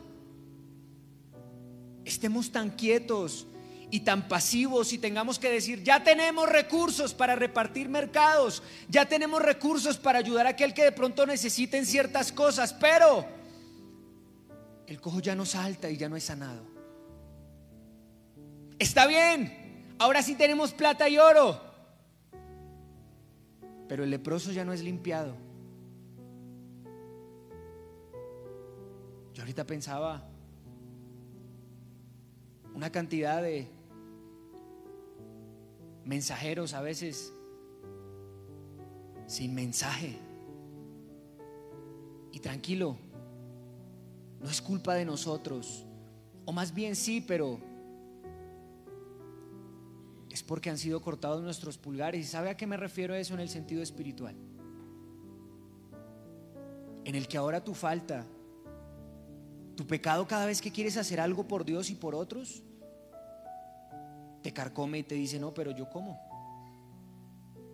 estemos 2.04 2.50
tan 2.50 2.70
quietos 2.70 3.46
y 3.90 4.00
tan 4.00 4.26
pasivos 4.28 4.92
y 4.92 4.98
tengamos 4.98 5.38
que 5.38 5.50
decir, 5.50 5.84
ya 5.84 6.02
tenemos 6.02 6.48
recursos 6.48 7.14
para 7.14 7.36
repartir 7.36 7.88
mercados, 7.88 8.62
ya 8.88 9.06
tenemos 9.06 9.40
recursos 9.40 9.98
para 9.98 10.18
ayudar 10.18 10.46
a 10.46 10.50
aquel 10.50 10.74
que 10.74 10.82
de 10.84 10.92
pronto 10.92 11.24
necesiten 11.26 11.86
ciertas 11.86 12.32
cosas, 12.32 12.72
pero 12.72 13.24
el 14.86 15.00
cojo 15.00 15.20
ya 15.20 15.36
no 15.36 15.46
salta 15.46 15.88
y 15.88 15.96
ya 15.96 16.08
no 16.08 16.16
es 16.16 16.24
sanado. 16.24 16.67
Está 18.78 19.06
bien, 19.08 19.96
ahora 19.98 20.22
sí 20.22 20.36
tenemos 20.36 20.72
plata 20.72 21.08
y 21.08 21.18
oro, 21.18 21.60
pero 23.88 24.04
el 24.04 24.10
leproso 24.10 24.52
ya 24.52 24.64
no 24.64 24.72
es 24.72 24.82
limpiado. 24.82 25.34
Yo 29.34 29.42
ahorita 29.42 29.66
pensaba 29.66 30.28
una 32.72 32.90
cantidad 32.90 33.42
de 33.42 33.66
mensajeros 36.04 36.72
a 36.72 36.80
veces 36.80 37.32
sin 39.26 39.54
mensaje. 39.54 40.16
Y 42.30 42.38
tranquilo, 42.38 42.96
no 44.40 44.48
es 44.48 44.62
culpa 44.62 44.94
de 44.94 45.04
nosotros, 45.04 45.84
o 46.44 46.52
más 46.52 46.72
bien 46.72 46.94
sí, 46.94 47.20
pero 47.20 47.67
es 50.38 50.44
porque 50.44 50.70
han 50.70 50.78
sido 50.78 51.02
cortados 51.02 51.42
nuestros 51.42 51.76
pulgares. 51.78 52.20
¿Y 52.20 52.28
sabe 52.28 52.50
a 52.50 52.56
qué 52.56 52.66
me 52.66 52.76
refiero 52.76 53.14
eso 53.14 53.34
en 53.34 53.40
el 53.40 53.48
sentido 53.48 53.82
espiritual? 53.82 54.36
En 57.04 57.14
el 57.14 57.26
que 57.26 57.36
ahora 57.36 57.62
tu 57.62 57.74
falta, 57.74 58.24
tu 59.76 59.86
pecado 59.86 60.26
cada 60.26 60.46
vez 60.46 60.60
que 60.60 60.72
quieres 60.72 60.96
hacer 60.96 61.20
algo 61.20 61.46
por 61.46 61.64
Dios 61.64 61.90
y 61.90 61.94
por 61.94 62.14
otros, 62.14 62.62
te 64.42 64.52
carcome 64.52 64.98
y 64.98 65.02
te 65.02 65.14
dice, 65.16 65.40
no, 65.40 65.52
pero 65.52 65.72
yo 65.72 65.88
cómo. 65.90 66.20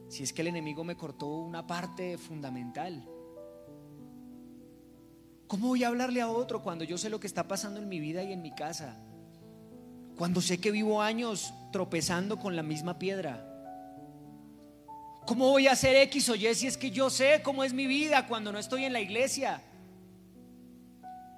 Si 0.09 0.23
es 0.23 0.33
que 0.33 0.43
el 0.43 0.49
enemigo 0.49 0.85
me 0.85 0.97
cortó 0.97 1.27
una 1.27 1.67
parte 1.67 2.17
fundamental. 2.17 3.07
¿Cómo 5.49 5.69
voy 5.69 5.85
a 5.85 5.89
hablarle 5.89 6.21
a 6.23 6.29
otro 6.29 6.63
cuando 6.63 6.85
yo 6.85 6.97
sé 6.97 7.11
lo 7.11 7.21
que 7.21 7.27
está 7.27 7.47
pasando 7.47 7.81
en 7.81 7.89
mi 7.89 8.01
vida 8.01 8.23
y 8.23 8.33
en 8.33 8.41
mi 8.41 8.55
casa? 8.55 8.97
Cuando 10.17 10.41
sé 10.41 10.59
que 10.59 10.71
vivo 10.71 11.03
años 11.03 11.53
tropezando 11.73 12.39
con 12.39 12.55
la 12.55 12.63
misma 12.63 12.99
piedra. 12.99 13.45
¿Cómo 15.27 15.49
voy 15.49 15.67
a 15.67 15.73
hacer 15.73 15.97
X 15.97 16.29
o 16.29 16.35
Y 16.35 16.55
si 16.55 16.67
es 16.67 16.77
que 16.77 16.91
yo 16.91 17.11
sé 17.11 17.41
cómo 17.43 17.65
es 17.65 17.73
mi 17.73 17.87
vida 17.87 18.27
cuando 18.27 18.53
no 18.53 18.59
estoy 18.59 18.85
en 18.85 18.93
la 18.93 19.01
iglesia? 19.01 19.61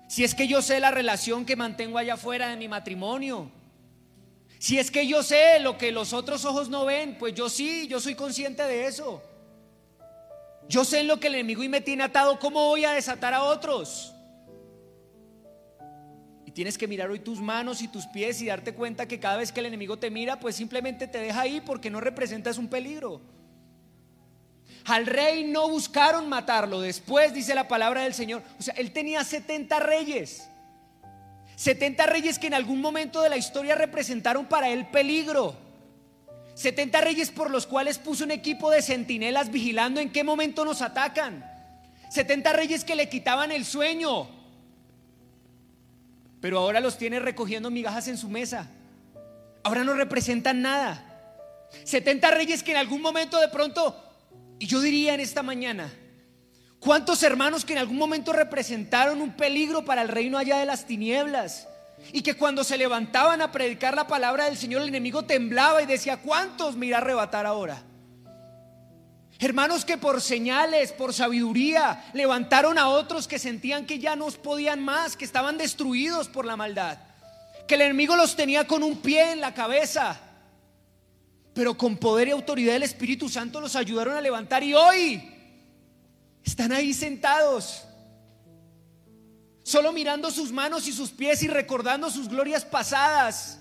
Si 0.09 0.25
es 0.25 0.35
que 0.35 0.49
yo 0.49 0.61
sé 0.61 0.81
la 0.81 0.91
relación 0.91 1.45
que 1.45 1.57
mantengo 1.57 1.99
allá 1.99 2.15
afuera 2.15 2.49
de 2.49 2.57
mi 2.57 2.69
matrimonio. 2.69 3.51
Si 4.59 4.79
es 4.79 4.91
que 4.91 5.07
yo 5.07 5.23
sé 5.23 5.61
lo 5.61 5.79
que 5.79 5.93
los 5.93 6.13
otros 6.13 6.45
ojos 6.45 6.69
no 6.69 6.85
ven, 6.85 7.17
pues 7.19 7.35
yo 7.35 7.49
sí, 7.49 7.87
yo 7.89 8.01
soy 8.01 8.15
consciente 8.15 8.63
de 8.65 8.87
eso. 8.87 9.23
Yo 10.69 10.85
sé 10.85 11.01
en 11.01 11.07
lo 11.07 11.21
que 11.21 11.29
el 11.29 11.35
enemigo 11.35 11.63
y 11.63 11.69
me 11.69 11.81
tiene 11.81 12.03
atado, 12.03 12.39
¿cómo 12.41 12.67
voy 12.67 12.85
a 12.85 12.93
desatar 12.93 13.35
a 13.35 13.45
otros? 13.45 14.13
Tienes 16.57 16.79
que 16.79 16.89
mirar 16.89 17.11
hoy 17.11 17.19
tus 17.19 17.39
manos 17.39 17.83
y 17.83 17.89
tus 17.89 18.07
pies 18.07 18.41
y 18.41 18.47
darte 18.47 18.73
cuenta 18.73 19.07
que 19.07 19.21
cada 19.21 19.37
vez 19.37 19.53
que 19.53 19.61
el 19.61 19.67
enemigo 19.67 19.99
te 19.99 20.11
mira, 20.11 20.41
pues 20.41 20.57
simplemente 20.57 21.07
te 21.07 21.19
deja 21.19 21.43
ahí 21.43 21.61
porque 21.61 21.91
no 21.91 22.01
representas 22.01 22.57
un 22.57 22.69
peligro. 22.69 23.21
Al 24.87 25.05
rey 25.05 25.45
no 25.45 25.69
buscaron 25.69 26.31
matarlo, 26.31 26.81
después 26.81 27.35
dice 27.35 27.55
la 27.55 27.69
palabra 27.69 28.05
del 28.05 28.15
Señor. 28.15 28.43
O 28.59 28.63
sea, 28.63 28.73
él 28.79 28.91
tenía 28.91 29.23
70 29.23 29.81
reyes. 29.81 30.49
70 31.57 32.07
reyes 32.07 32.39
que 32.39 32.47
en 32.47 32.55
algún 32.55 32.81
momento 32.81 33.21
de 33.21 33.29
la 33.29 33.37
historia 33.37 33.75
representaron 33.75 34.47
para 34.47 34.71
él 34.71 34.87
peligro. 34.87 35.55
70 36.55 37.03
reyes 37.03 37.31
por 37.31 37.51
los 37.51 37.67
cuales 37.67 37.99
puso 37.99 38.25
un 38.25 38.31
equipo 38.31 38.71
de 38.71 38.81
centinelas 38.81 39.51
vigilando 39.51 40.01
en 40.01 40.11
qué 40.11 40.25
momento 40.25 40.65
nos 40.65 40.81
atacan. 40.81 41.45
70 42.09 42.51
reyes 42.55 42.83
que 42.83 42.97
le 42.97 43.11
quitaban 43.11 43.53
el 43.53 43.67
sueño. 43.67 44.36
Pero 46.47 46.61
ahora 46.61 46.79
los 46.79 46.97
tiene 46.97 47.19
recogiendo 47.19 47.73
migajas 47.73 48.07
en 48.07 48.17
su 48.17 48.29
mesa. 48.29 48.69
Ahora 49.65 49.83
no 49.83 49.95
representan 49.95 50.63
nada. 50.63 51.05
70 51.83 52.31
reyes 52.31 52.63
que 52.63 52.71
en 52.71 52.77
algún 52.77 53.03
momento 53.03 53.41
de 53.41 53.49
pronto, 53.49 54.01
y 54.61 54.69
yo 54.69 54.81
diría 54.81 55.15
en 55.15 55.19
esta 55.19 55.43
mañana, 55.43 55.93
¿cuántos 56.79 57.25
hermanos 57.25 57.65
que 57.65 57.73
en 57.73 57.81
algún 57.81 57.97
momento 57.97 58.33
representaron 58.33 59.21
un 59.23 59.33
peligro 59.33 59.85
para 59.85 60.03
el 60.03 60.09
reino 60.09 60.39
allá 60.39 60.59
de 60.59 60.67
las 60.67 60.87
tinieblas? 60.87 61.67
Y 62.13 62.23
que 62.23 62.35
cuando 62.35 62.63
se 62.63 62.79
levantaban 62.79 63.43
a 63.43 63.51
predicar 63.51 63.97
la 63.97 64.07
palabra 64.07 64.45
del 64.45 64.57
Señor, 64.57 64.83
el 64.83 64.89
enemigo 64.91 65.25
temblaba 65.25 65.83
y 65.83 65.87
decía, 65.87 66.19
¿cuántos 66.19 66.77
me 66.77 66.87
irá 66.87 66.99
a 66.99 67.01
arrebatar 67.01 67.45
ahora? 67.45 67.83
Hermanos 69.39 69.85
que 69.85 69.99
por 69.99 70.23
señales, 70.23 70.93
por 70.93 71.13
sabiduría, 71.13 72.05
levantaron 72.15 72.79
a 72.79 72.89
otros 72.89 73.29
que 73.29 73.39
sentían 73.39 73.87
que 73.87 73.99
ya 73.99 74.17
no 74.17 74.27
podían 74.29 74.83
más, 74.83 75.17
que 75.17 75.27
estaban 75.27 75.59
destruidos 75.59 76.29
por 76.29 76.47
la 76.47 76.57
maldad. 76.57 76.99
Que 77.69 77.75
el 77.75 77.83
enemigo 77.83 78.17
los 78.17 78.35
tenía 78.35 78.67
con 78.67 78.83
un 78.83 78.97
pie 78.99 79.33
en 79.33 79.41
la 79.41 79.53
cabeza. 79.53 80.19
Pero 81.53 81.77
con 81.77 81.97
poder 81.99 82.29
y 82.29 82.31
autoridad 82.31 82.75
del 82.75 82.83
Espíritu 82.83 83.29
Santo 83.29 83.61
los 83.61 83.77
ayudaron 83.77 84.17
a 84.17 84.21
levantar 84.21 84.63
y 84.63 84.75
hoy 84.75 85.23
están 86.43 86.73
ahí 86.73 86.95
sentados. 86.95 87.83
Solo 89.63 89.93
mirando 89.93 90.31
sus 90.31 90.53
manos 90.53 90.87
y 90.87 90.93
sus 90.93 91.11
pies 91.11 91.43
y 91.43 91.49
recordando 91.49 92.11
sus 92.11 92.29
glorias 92.29 92.65
pasadas. 92.65 93.59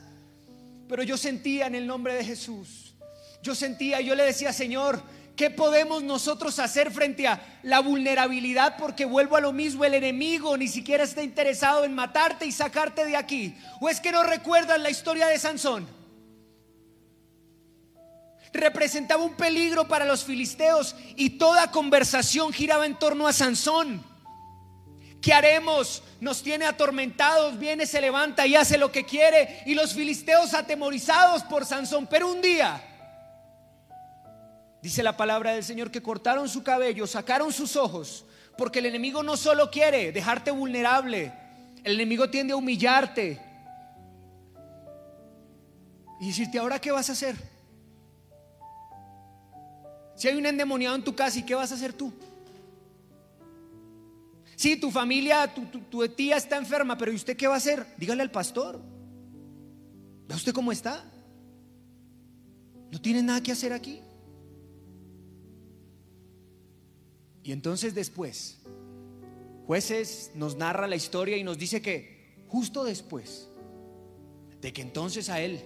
Pero 0.88 1.04
yo 1.04 1.18
sentía 1.18 1.68
en 1.68 1.76
el 1.76 1.88
nombre 1.88 2.14
de 2.14 2.24
Jesús. 2.24 2.94
Yo 3.42 3.56
sentía, 3.56 4.02
yo 4.02 4.16
le 4.16 4.24
decía, 4.24 4.54
Señor, 4.54 5.02
¿Qué 5.36 5.50
podemos 5.50 6.02
nosotros 6.02 6.60
hacer 6.60 6.92
frente 6.92 7.28
a 7.28 7.42
la 7.64 7.82
vulnerabilidad? 7.82 8.78
Porque 8.78 9.04
vuelvo 9.04 9.36
a 9.36 9.42
lo 9.42 9.52
mismo, 9.52 9.84
el 9.84 9.94
enemigo 9.94 10.56
ni 10.56 10.70
siquiera 10.70 11.04
está 11.04 11.24
interesado 11.24 11.84
en 11.84 11.94
matarte 11.94 12.46
y 12.46 12.54
sacarte 12.54 13.06
de 13.06 13.18
aquí. 13.18 13.58
¿O 13.82 13.90
es 13.90 14.00
que 14.00 14.14
no 14.14 14.24
recuerdan 14.24 14.82
la 14.82 14.90
historia 14.90 15.28
de 15.28 15.38
Sansón? 15.38 15.88
Representaba 18.54 19.24
un 19.24 19.36
peligro 19.36 19.86
para 19.90 20.06
los 20.06 20.24
filisteos 20.24 20.96
y 21.18 21.32
toda 21.32 21.70
conversación 21.70 22.54
giraba 22.54 22.86
en 22.86 22.98
torno 22.98 23.28
a 23.28 23.34
Sansón. 23.34 24.02
¿Qué 25.22 25.34
haremos? 25.34 26.02
Nos 26.22 26.44
tiene 26.44 26.66
atormentados, 26.66 27.60
viene, 27.60 27.86
se 27.88 28.00
levanta 28.00 28.48
y 28.48 28.56
hace 28.56 28.78
lo 28.78 28.94
que 28.94 29.04
quiere 29.04 29.64
y 29.66 29.74
los 29.74 29.94
filisteos 29.94 30.54
atemorizados 30.54 31.44
por 31.44 31.66
Sansón. 31.66 32.08
Pero 32.08 32.32
un 32.32 32.42
día 32.42 32.95
Dice 34.86 35.02
la 35.02 35.18
palabra 35.18 35.54
del 35.54 35.64
Señor 35.64 35.90
que 35.90 36.04
cortaron 36.04 36.48
su 36.48 36.62
cabello, 36.62 37.08
sacaron 37.08 37.52
sus 37.52 37.76
ojos, 37.76 38.24
porque 38.56 38.78
el 38.78 38.86
enemigo 38.86 39.24
no 39.24 39.36
solo 39.36 39.72
quiere 39.72 40.12
dejarte 40.12 40.52
vulnerable, 40.52 41.34
el 41.84 41.96
enemigo 41.96 42.30
tiende 42.30 42.54
a 42.54 42.56
humillarte 42.56 43.42
y 46.22 46.28
decirte, 46.28 46.60
¿ahora 46.60 46.80
qué 46.80 46.92
vas 46.92 47.10
a 47.10 47.14
hacer? 47.14 47.36
Si 50.14 50.28
hay 50.28 50.36
un 50.36 50.46
endemoniado 50.46 50.96
en 50.96 51.04
tu 51.04 51.16
casa, 51.16 51.40
¿y 51.40 51.44
qué 51.44 51.56
vas 51.56 51.72
a 51.72 51.74
hacer 51.74 51.92
tú? 51.92 52.14
Si 54.56 54.80
tu 54.80 54.92
familia, 54.92 55.52
tu, 55.52 55.66
tu 55.66 56.08
tía 56.10 56.38
está 56.38 56.58
enferma, 56.58 56.96
pero 56.96 57.12
¿y 57.12 57.16
usted 57.16 57.36
qué 57.36 57.48
va 57.48 57.56
a 57.56 57.58
hacer? 57.58 57.88
Dígale 57.98 58.22
al 58.22 58.30
pastor. 58.30 58.80
¿Ve 60.28 60.36
usted 60.36 60.54
cómo 60.54 60.72
está? 60.72 61.04
No 62.92 63.02
tiene 63.02 63.24
nada 63.24 63.42
que 63.42 63.52
hacer 63.52 63.74
aquí. 63.74 64.00
Y 67.46 67.52
entonces 67.52 67.94
después, 67.94 68.58
jueces 69.68 70.32
nos 70.34 70.56
narra 70.56 70.88
la 70.88 70.96
historia 70.96 71.38
y 71.38 71.44
nos 71.44 71.60
dice 71.60 71.80
que 71.80 72.44
justo 72.48 72.84
después 72.84 73.48
de 74.62 74.74
que 74.74 74.82
entonces 74.82 75.30
a 75.30 75.40
él 75.40 75.62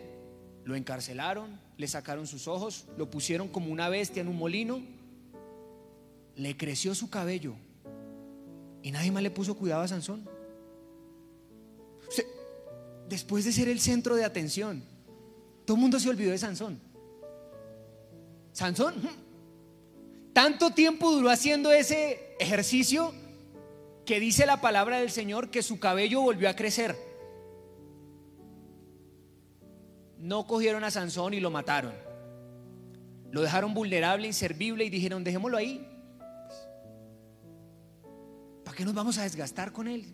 lo 0.66 0.76
encarcelaron, 0.76 1.58
le 1.78 1.88
sacaron 1.88 2.28
sus 2.28 2.50
ojos, 2.50 2.86
lo 2.98 3.10
pusieron 3.10 3.48
como 3.48 3.72
una 3.72 3.88
bestia 3.88 4.20
en 4.20 4.28
un 4.28 4.36
molino, 4.36 4.82
le 6.36 6.58
creció 6.58 6.94
su 6.96 7.10
cabello 7.10 7.56
y 8.84 8.92
nadie 8.92 9.14
más 9.14 9.24
le 9.24 9.32
puso 9.32 9.56
cuidado 9.56 9.84
a 9.84 9.88
Sansón. 9.88 10.28
después 13.08 13.46
de 13.46 13.54
ser 13.54 13.70
el 13.70 13.80
centro 13.80 14.18
de 14.18 14.26
atención, 14.26 14.84
todo 15.66 15.78
el 15.78 15.82
mundo 15.82 15.98
se 15.98 16.10
olvidó 16.10 16.32
de 16.32 16.38
Sansón. 16.40 16.78
Sansón, 18.52 18.96
tanto 20.42 20.72
tiempo 20.72 21.12
duró 21.12 21.30
haciendo 21.30 21.70
ese 21.74 22.38
ejercicio 22.40 23.14
que 24.06 24.22
dice 24.22 24.46
la 24.46 24.62
palabra 24.62 25.00
del 25.02 25.12
Señor 25.12 25.52
que 25.52 25.62
su 25.62 25.82
cabello 25.82 26.22
volvió 26.22 26.50
a 26.50 26.56
crecer. 26.56 26.96
No 30.18 30.48
cogieron 30.48 30.86
a 30.86 30.92
Sansón 30.92 31.34
y 31.34 31.42
lo 31.42 31.52
mataron. 31.52 31.92
Lo 33.32 33.42
dejaron 33.42 33.74
vulnerable, 33.74 34.28
inservible 34.28 34.86
y 34.86 34.90
dijeron, 34.90 35.26
dejémoslo 35.26 35.58
ahí. 35.58 35.86
¿Para 38.64 38.78
qué 38.78 38.86
nos 38.86 38.94
vamos 38.94 39.18
a 39.18 39.24
desgastar 39.24 39.74
con 39.74 39.90
él? 39.90 40.06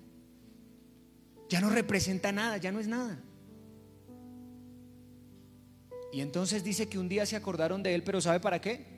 Ya 1.49 1.61
no 1.61 1.69
representa 1.69 2.31
nada, 2.31 2.57
ya 2.57 2.71
no 2.71 2.79
es 2.79 2.87
nada. 2.87 3.19
Y 6.11 6.21
entonces 6.21 6.63
dice 6.63 6.89
que 6.89 6.97
un 6.97 7.09
día 7.09 7.27
se 7.27 7.35
acordaron 7.35 7.83
de 7.83 7.93
él, 7.93 8.01
pero 8.01 8.21
¿sabe 8.21 8.39
para 8.39 8.59
qué? 8.59 8.94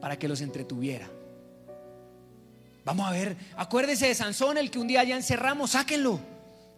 Para 0.00 0.18
que 0.18 0.28
los 0.28 0.40
entretuviera. 0.40 1.08
Vamos 2.84 3.06
a 3.06 3.12
ver, 3.12 3.36
acuérdese 3.56 4.06
de 4.06 4.14
Sansón, 4.14 4.58
el 4.58 4.70
que 4.70 4.78
un 4.78 4.88
día 4.88 5.04
ya 5.04 5.16
encerramos, 5.16 5.72
sáquenlo 5.72 6.20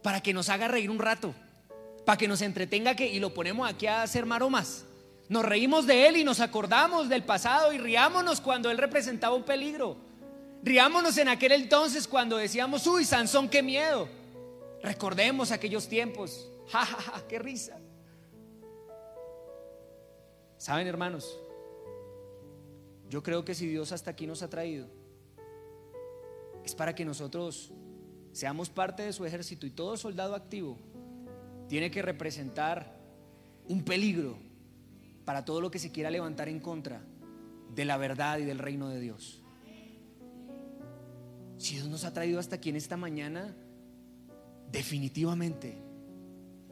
para 0.03 0.21
que 0.21 0.35
nos 0.35 0.49
haga 0.49 0.69
reír 0.69 0.91
un 0.91 0.99
rato, 0.99 1.35
para 2.05 2.19
que 2.19 2.29
nos 2.29 2.43
entretenga 2.43 2.97
que, 2.97 3.07
y 3.07 3.21
lo 3.21 3.33
ponemos 3.33 3.69
aquí 3.69 3.87
a 3.87 4.03
hacer 4.03 4.27
maromas. 4.27 4.85
Nos 5.29 5.45
reímos 5.45 5.87
de 5.87 6.09
él 6.09 6.17
y 6.17 6.25
nos 6.25 6.41
acordamos 6.41 7.09
del 7.09 7.23
pasado 7.23 7.73
y 7.73 7.79
riámonos 7.79 8.41
cuando 8.41 8.71
él 8.71 8.79
representaba 8.79 9.35
un 9.35 9.45
peligro. 9.45 9.97
Riámonos 10.63 11.17
en 11.19 11.29
aquel 11.29 11.53
entonces 11.53 12.07
cuando 12.07 12.37
decíamos, 12.37 12.87
uy, 12.87 13.05
Sansón, 13.05 13.49
qué 13.49 13.63
miedo. 13.63 14.09
Recordemos 14.83 15.51
aquellos 15.51 15.89
tiempos. 15.89 16.49
Ja, 16.73 16.87
ja, 16.87 16.97
ja, 16.97 17.29
qué 17.29 17.39
risa. 17.39 17.77
¿Saben, 20.57 20.87
hermanos? 20.87 21.37
Yo 23.13 23.23
creo 23.23 23.45
que 23.45 23.55
si 23.55 23.67
Dios 23.67 23.93
hasta 23.93 24.13
aquí 24.13 24.27
nos 24.27 24.43
ha 24.43 24.49
traído, 24.49 24.89
es 26.65 26.75
para 26.75 26.95
que 26.95 27.05
nosotros 27.05 27.71
seamos 28.33 28.71
parte 28.71 29.03
de 29.03 29.13
su 29.13 29.27
ejército 29.27 29.67
y 29.67 29.71
todo 29.71 29.99
soldado 29.99 30.35
activo 30.35 30.79
tiene 31.69 31.91
que 31.91 32.01
representar 32.01 32.99
un 33.69 33.85
peligro 33.85 34.39
para 35.27 35.45
todo 35.45 35.61
lo 35.61 35.71
que 35.71 35.79
se 35.79 35.93
quiera 35.93 36.11
levantar 36.11 36.49
en 36.49 36.59
contra 36.59 37.05
de 37.75 37.85
la 37.85 37.99
verdad 37.99 38.39
y 38.39 38.45
del 38.45 38.59
reino 38.59 38.89
de 38.89 39.01
Dios. 39.01 39.43
Si 41.59 41.75
Dios 41.75 41.89
nos 41.89 42.05
ha 42.05 42.15
traído 42.15 42.41
hasta 42.41 42.57
aquí 42.57 42.71
en 42.71 42.77
esta 42.77 42.97
mañana, 42.97 43.55
definitivamente 44.71 45.77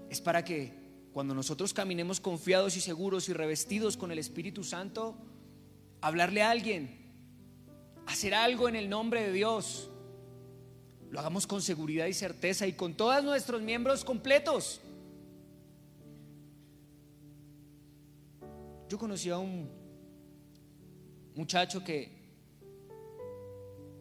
es 0.09 0.23
para 0.23 0.43
que 0.43 0.73
cuando 1.13 1.35
nosotros 1.35 1.75
caminemos 1.75 2.19
confiados 2.19 2.79
y 2.79 2.81
seguros 2.81 3.29
y 3.29 3.35
revestidos 3.35 3.99
con 3.99 4.11
el 4.11 4.19
Espíritu 4.19 4.65
Santo, 4.65 5.19
hablarle 6.01 6.43
a 6.43 6.51
alguien, 6.51 6.99
hacer 8.07 8.35
algo 8.35 8.69
en 8.69 8.77
el 8.77 8.89
nombre 8.89 9.23
de 9.23 9.33
Dios, 9.33 9.91
lo 11.11 11.19
hagamos 11.19 11.47
con 11.47 11.61
seguridad 11.61 12.07
y 12.07 12.13
certeza 12.13 12.67
y 12.67 12.73
con 12.73 12.95
todos 12.95 13.23
nuestros 13.25 13.61
miembros 13.61 14.05
completos. 14.05 14.81
Yo 18.89 18.99
conocí 18.99 19.31
a 19.31 19.39
un 19.39 19.69
muchacho 21.35 21.83
que 21.85 22.21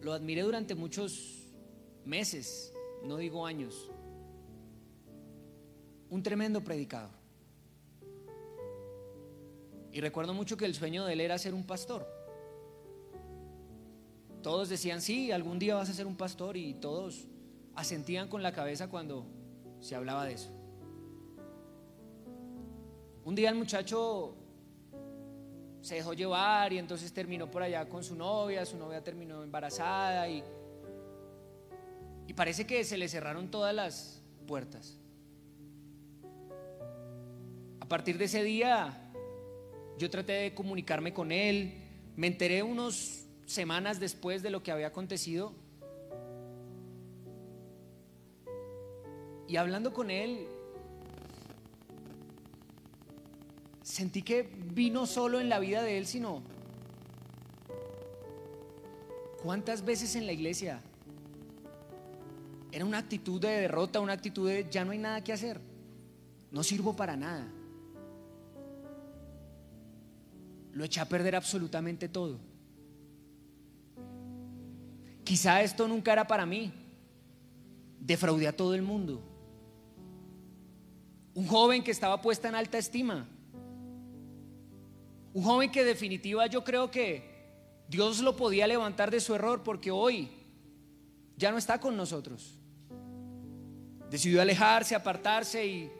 lo 0.02 0.12
admiré 0.12 0.42
durante 0.42 0.74
muchos 0.74 1.46
meses, 2.04 2.72
no 3.04 3.16
digo 3.16 3.46
años. 3.46 3.90
Un 6.08 6.22
tremendo 6.22 6.62
predicador. 6.62 7.19
Y 9.92 10.00
recuerdo 10.00 10.34
mucho 10.34 10.56
que 10.56 10.66
el 10.66 10.74
sueño 10.74 11.04
de 11.04 11.14
él 11.14 11.20
era 11.20 11.38
ser 11.38 11.54
un 11.54 11.64
pastor. 11.64 12.06
Todos 14.42 14.68
decían, 14.68 15.02
sí, 15.02 15.32
algún 15.32 15.58
día 15.58 15.74
vas 15.74 15.90
a 15.90 15.92
ser 15.92 16.06
un 16.06 16.16
pastor 16.16 16.56
y 16.56 16.74
todos 16.74 17.26
asentían 17.74 18.28
con 18.28 18.42
la 18.42 18.52
cabeza 18.52 18.88
cuando 18.88 19.26
se 19.80 19.94
hablaba 19.94 20.24
de 20.24 20.34
eso. 20.34 20.50
Un 23.24 23.34
día 23.34 23.50
el 23.50 23.56
muchacho 23.56 24.36
se 25.82 25.96
dejó 25.96 26.14
llevar 26.14 26.72
y 26.72 26.78
entonces 26.78 27.12
terminó 27.12 27.50
por 27.50 27.62
allá 27.62 27.88
con 27.88 28.02
su 28.02 28.14
novia, 28.14 28.64
su 28.64 28.76
novia 28.76 29.02
terminó 29.02 29.42
embarazada 29.42 30.28
y, 30.28 30.42
y 32.26 32.32
parece 32.32 32.66
que 32.66 32.84
se 32.84 32.96
le 32.96 33.08
cerraron 33.08 33.50
todas 33.50 33.74
las 33.74 34.22
puertas. 34.46 34.98
A 37.80 37.86
partir 37.86 38.16
de 38.16 38.24
ese 38.24 38.42
día 38.42 39.09
yo 40.00 40.08
traté 40.08 40.32
de 40.32 40.54
comunicarme 40.54 41.12
con 41.12 41.30
él, 41.30 41.74
me 42.16 42.26
enteré 42.26 42.62
unos 42.62 43.26
semanas 43.44 44.00
después 44.00 44.42
de 44.42 44.48
lo 44.48 44.62
que 44.62 44.72
había 44.72 44.86
acontecido. 44.86 45.52
Y 49.46 49.56
hablando 49.56 49.92
con 49.92 50.10
él, 50.10 50.46
sentí 53.82 54.22
que 54.22 54.48
vino 54.72 55.04
solo 55.04 55.38
en 55.38 55.50
la 55.50 55.58
vida 55.58 55.82
de 55.82 55.98
él, 55.98 56.06
sino 56.06 56.42
cuántas 59.42 59.84
veces 59.84 60.16
en 60.16 60.24
la 60.24 60.32
iglesia 60.32 60.80
era 62.72 62.86
una 62.86 62.96
actitud 62.96 63.38
de 63.38 63.48
derrota, 63.48 64.00
una 64.00 64.14
actitud 64.14 64.48
de 64.48 64.66
ya 64.70 64.82
no 64.82 64.92
hay 64.92 64.98
nada 64.98 65.22
que 65.22 65.34
hacer, 65.34 65.60
no 66.50 66.62
sirvo 66.62 66.96
para 66.96 67.18
nada. 67.18 67.59
Lo 70.72 70.84
eché 70.84 71.00
a 71.00 71.08
perder 71.08 71.34
absolutamente 71.36 72.08
todo. 72.08 72.38
Quizá 75.24 75.62
esto 75.62 75.86
nunca 75.86 76.12
era 76.12 76.26
para 76.26 76.46
mí. 76.46 76.72
Defraudé 78.00 78.48
a 78.48 78.56
todo 78.56 78.74
el 78.74 78.82
mundo. 78.82 79.22
Un 81.34 81.46
joven 81.46 81.82
que 81.82 81.90
estaba 81.90 82.20
puesta 82.20 82.48
en 82.48 82.54
alta 82.54 82.78
estima. 82.78 83.28
Un 85.32 85.42
joven 85.42 85.70
que 85.70 85.84
definitiva 85.84 86.46
yo 86.46 86.64
creo 86.64 86.90
que 86.90 87.30
Dios 87.88 88.20
lo 88.20 88.36
podía 88.36 88.66
levantar 88.66 89.10
de 89.10 89.20
su 89.20 89.34
error 89.34 89.62
porque 89.62 89.90
hoy 89.90 90.28
ya 91.36 91.50
no 91.50 91.58
está 91.58 91.80
con 91.80 91.96
nosotros. 91.96 92.58
Decidió 94.10 94.42
alejarse, 94.42 94.94
apartarse 94.94 95.64
y, 95.64 95.92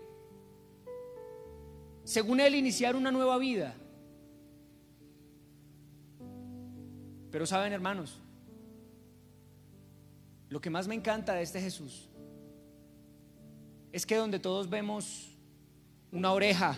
según 2.05 2.41
él, 2.41 2.57
iniciar 2.57 2.97
una 2.97 3.13
nueva 3.13 3.39
vida. 3.39 3.75
Pero 7.31 7.47
saben, 7.47 7.73
hermanos, 7.73 8.19
lo 10.49 10.61
que 10.61 10.71
más 10.71 10.89
me 10.89 10.95
encanta 10.95 11.35
de 11.35 11.43
este 11.43 11.61
Jesús 11.61 12.09
es 13.93 14.05
que 14.05 14.17
donde 14.17 14.39
todos 14.39 14.69
vemos 14.69 15.37
una 16.13 16.33
oreja 16.33 16.77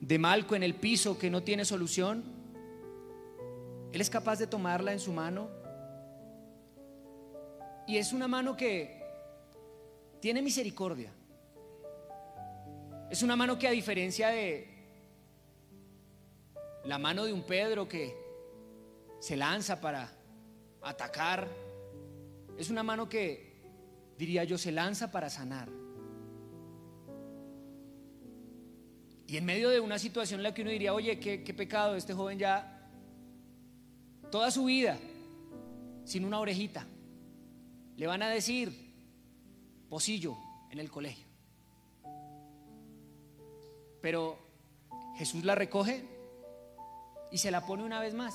de 0.00 0.18
Malco 0.18 0.54
en 0.54 0.62
el 0.62 0.74
piso 0.74 1.18
que 1.18 1.30
no 1.30 1.42
tiene 1.42 1.64
solución, 1.64 2.24
Él 3.92 4.00
es 4.00 4.08
capaz 4.08 4.38
de 4.38 4.46
tomarla 4.46 4.92
en 4.92 5.00
su 5.00 5.12
mano. 5.12 5.48
Y 7.86 7.96
es 7.96 8.12
una 8.12 8.28
mano 8.28 8.56
que 8.56 9.02
tiene 10.20 10.42
misericordia. 10.42 11.12
Es 13.10 13.22
una 13.22 13.36
mano 13.36 13.58
que 13.58 13.66
a 13.66 13.72
diferencia 13.72 14.28
de 14.28 14.68
la 16.84 16.98
mano 16.98 17.24
de 17.24 17.32
un 17.32 17.42
Pedro 17.42 17.88
que 17.88 18.19
se 19.20 19.36
lanza 19.36 19.80
para 19.80 20.10
atacar, 20.82 21.48
es 22.58 22.70
una 22.70 22.82
mano 22.82 23.08
que, 23.08 23.62
diría 24.18 24.44
yo, 24.44 24.58
se 24.58 24.72
lanza 24.72 25.12
para 25.12 25.30
sanar. 25.30 25.68
Y 29.26 29.36
en 29.36 29.44
medio 29.44 29.70
de 29.70 29.78
una 29.78 29.98
situación 29.98 30.40
en 30.40 30.44
la 30.44 30.54
que 30.54 30.62
uno 30.62 30.72
diría, 30.72 30.92
oye, 30.92 31.20
qué, 31.20 31.54
pecado, 31.54 31.94
este 31.94 32.14
joven 32.14 32.38
ya 32.38 32.90
toda 34.30 34.50
su 34.50 34.64
vida 34.64 34.98
sin 36.04 36.24
una 36.24 36.40
orejita. 36.40 36.84
Le 37.96 38.06
van 38.08 38.22
a 38.22 38.28
decir, 38.28 38.72
pocillo 39.88 40.36
en 40.70 40.80
el 40.80 40.90
colegio. 40.90 41.26
Pero 44.00 44.36
Jesús 45.16 45.44
la 45.44 45.54
recoge 45.54 46.04
y 47.30 47.38
se 47.38 47.50
la 47.50 47.64
pone 47.66 47.84
una 47.84 48.00
vez 48.00 48.14
más. 48.14 48.34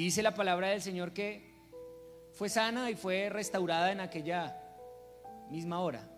Y 0.00 0.04
dice 0.04 0.22
la 0.22 0.32
palabra 0.32 0.68
del 0.68 0.80
Señor 0.80 1.12
que 1.12 1.52
fue 2.32 2.48
sana 2.48 2.90
y 2.90 2.94
fue 2.94 3.28
restaurada 3.28 3.92
en 3.92 4.00
aquella 4.00 4.58
misma 5.50 5.80
hora. 5.80 6.08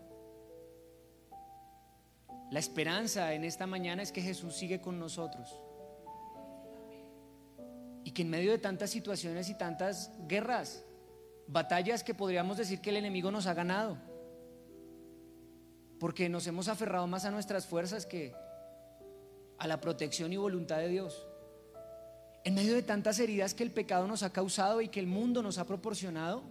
La 2.53 2.61
esperanza 2.61 3.35
en 3.35 3.43
esta 3.43 3.67
mañana 3.67 4.01
es 4.05 4.13
que 4.13 4.23
Jesús 4.23 4.55
sigue 4.55 4.81
con 4.81 5.01
nosotros. 5.01 5.61
Y 8.05 8.13
que 8.13 8.23
en 8.23 8.31
medio 8.31 8.53
de 8.53 8.59
tantas 8.59 8.91
situaciones 8.91 9.49
y 9.49 9.59
tantas 9.59 10.13
guerras, 10.29 10.85
batallas 11.49 12.05
que 12.05 12.15
podríamos 12.15 12.59
decir 12.59 12.81
que 12.81 12.91
el 12.91 12.99
enemigo 12.99 13.33
nos 13.33 13.49
ha 13.49 13.55
ganado, 13.55 13.99
porque 15.99 16.29
nos 16.29 16.47
hemos 16.47 16.69
aferrado 16.69 17.09
más 17.09 17.25
a 17.25 17.33
nuestras 17.33 17.67
fuerzas 17.67 18.07
que 18.07 18.33
a 19.59 19.67
la 19.67 19.81
protección 19.81 20.33
y 20.33 20.37
voluntad 20.37 20.79
de 20.79 20.87
Dios. 20.87 21.27
En 22.45 22.55
medio 22.55 22.75
de 22.75 22.83
tantas 22.83 23.19
heridas 23.19 23.55
que 23.55 23.63
el 23.63 23.71
pecado 23.71 24.07
nos 24.07 24.23
ha 24.23 24.33
causado 24.33 24.81
y 24.81 24.89
que 24.89 25.01
el 25.01 25.07
mundo 25.07 25.43
nos 25.43 25.59
ha 25.59 25.67
proporcionado, 25.67 26.43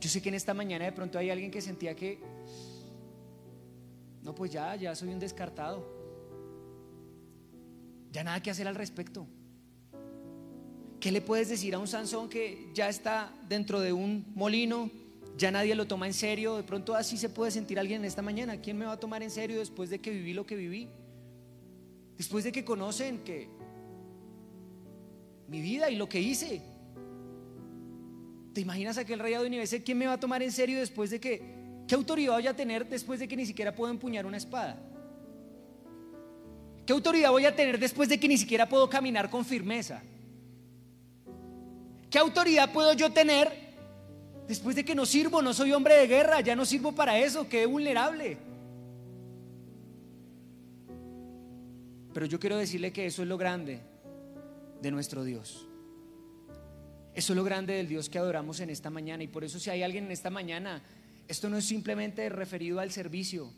yo 0.00 0.08
sé 0.08 0.22
que 0.22 0.28
en 0.28 0.34
esta 0.36 0.54
mañana 0.54 0.84
de 0.84 0.92
pronto 0.92 1.18
hay 1.18 1.30
alguien 1.30 1.50
que 1.50 1.60
sentía 1.60 1.96
que 1.96 2.20
no, 4.26 4.34
pues 4.34 4.50
ya, 4.50 4.74
ya 4.74 4.92
soy 4.96 5.10
un 5.10 5.20
descartado. 5.20 5.86
Ya 8.10 8.24
nada 8.24 8.42
que 8.42 8.50
hacer 8.50 8.66
al 8.66 8.74
respecto. 8.74 9.24
¿Qué 10.98 11.12
le 11.12 11.20
puedes 11.20 11.48
decir 11.48 11.76
a 11.76 11.78
un 11.78 11.86
Sansón 11.86 12.28
que 12.28 12.68
ya 12.74 12.88
está 12.88 13.32
dentro 13.48 13.78
de 13.78 13.92
un 13.92 14.26
molino? 14.34 14.90
Ya 15.38 15.52
nadie 15.52 15.76
lo 15.76 15.86
toma 15.86 16.08
en 16.08 16.12
serio. 16.12 16.56
De 16.56 16.64
pronto 16.64 16.96
así 16.96 17.16
se 17.16 17.28
puede 17.28 17.52
sentir 17.52 17.78
alguien 17.78 18.00
en 18.00 18.06
esta 18.06 18.20
mañana. 18.20 18.60
¿Quién 18.60 18.78
me 18.78 18.84
va 18.84 18.92
a 18.94 19.00
tomar 19.00 19.22
en 19.22 19.30
serio 19.30 19.60
después 19.60 19.90
de 19.90 20.00
que 20.00 20.10
viví 20.10 20.32
lo 20.32 20.44
que 20.44 20.56
viví? 20.56 20.88
Después 22.16 22.42
de 22.42 22.50
que 22.50 22.64
conocen 22.64 23.22
que 23.22 23.48
mi 25.48 25.60
vida 25.60 25.90
y 25.90 25.96
lo 25.96 26.08
que 26.08 26.20
hice. 26.20 26.62
¿Te 28.52 28.60
imaginas 28.60 28.98
aquel 28.98 29.18
rey 29.18 29.34
de 29.34 29.46
Universo? 29.46 29.76
¿Quién 29.84 29.98
me 29.98 30.06
va 30.06 30.14
a 30.14 30.20
tomar 30.20 30.42
en 30.42 30.52
serio 30.52 30.78
después 30.78 31.10
de 31.10 31.20
que 31.20 31.56
¿Qué 31.86 31.94
autoridad 31.94 32.32
voy 32.32 32.46
a 32.46 32.56
tener 32.56 32.88
después 32.88 33.20
de 33.20 33.28
que 33.28 33.36
ni 33.36 33.46
siquiera 33.46 33.74
puedo 33.74 33.92
empuñar 33.92 34.26
una 34.26 34.36
espada? 34.36 34.76
¿Qué 36.84 36.92
autoridad 36.92 37.30
voy 37.30 37.44
a 37.46 37.54
tener 37.54 37.78
después 37.78 38.08
de 38.08 38.18
que 38.18 38.28
ni 38.28 38.36
siquiera 38.36 38.68
puedo 38.68 38.90
caminar 38.90 39.30
con 39.30 39.44
firmeza? 39.44 40.02
¿Qué 42.10 42.18
autoridad 42.18 42.72
puedo 42.72 42.92
yo 42.94 43.12
tener 43.12 43.52
después 44.48 44.74
de 44.76 44.84
que 44.84 44.94
no 44.94 45.06
sirvo, 45.06 45.42
no 45.42 45.52
soy 45.52 45.72
hombre 45.72 45.94
de 45.94 46.06
guerra, 46.06 46.40
ya 46.40 46.56
no 46.56 46.64
sirvo 46.64 46.92
para 46.92 47.18
eso, 47.18 47.48
quedé 47.48 47.66
vulnerable? 47.66 48.36
Pero 52.12 52.26
yo 52.26 52.40
quiero 52.40 52.56
decirle 52.56 52.92
que 52.92 53.06
eso 53.06 53.22
es 53.22 53.28
lo 53.28 53.36
grande 53.36 53.80
de 54.82 54.90
nuestro 54.90 55.24
Dios. 55.24 55.66
Eso 57.14 57.32
es 57.32 57.36
lo 57.36 57.44
grande 57.44 57.74
del 57.74 57.88
Dios 57.88 58.08
que 58.08 58.18
adoramos 58.18 58.60
en 58.60 58.70
esta 58.70 58.90
mañana. 58.90 59.22
Y 59.22 59.28
por 59.28 59.42
eso 59.44 59.58
si 59.58 59.70
hay 59.70 59.82
alguien 59.82 60.04
en 60.04 60.12
esta 60.12 60.30
mañana 60.30 60.82
esto 61.28 61.48
no 61.48 61.56
es 61.56 61.64
simplemente 61.64 62.28
referido 62.28 62.80
al 62.80 62.90
servicio. 62.92 63.50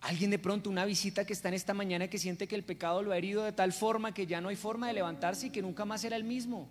Alguien 0.00 0.30
de 0.30 0.38
pronto, 0.38 0.70
una 0.70 0.84
visita 0.84 1.24
que 1.26 1.32
está 1.32 1.48
en 1.48 1.54
esta 1.54 1.74
mañana 1.74 2.08
que 2.08 2.18
siente 2.18 2.46
que 2.46 2.54
el 2.54 2.62
pecado 2.62 3.02
lo 3.02 3.12
ha 3.12 3.18
herido 3.18 3.42
de 3.42 3.52
tal 3.52 3.72
forma 3.72 4.14
que 4.14 4.26
ya 4.26 4.40
no 4.40 4.48
hay 4.48 4.56
forma 4.56 4.86
de 4.86 4.94
levantarse 4.94 5.48
y 5.48 5.50
que 5.50 5.60
nunca 5.60 5.84
más 5.84 6.04
era 6.04 6.16
el 6.16 6.24
mismo. 6.24 6.68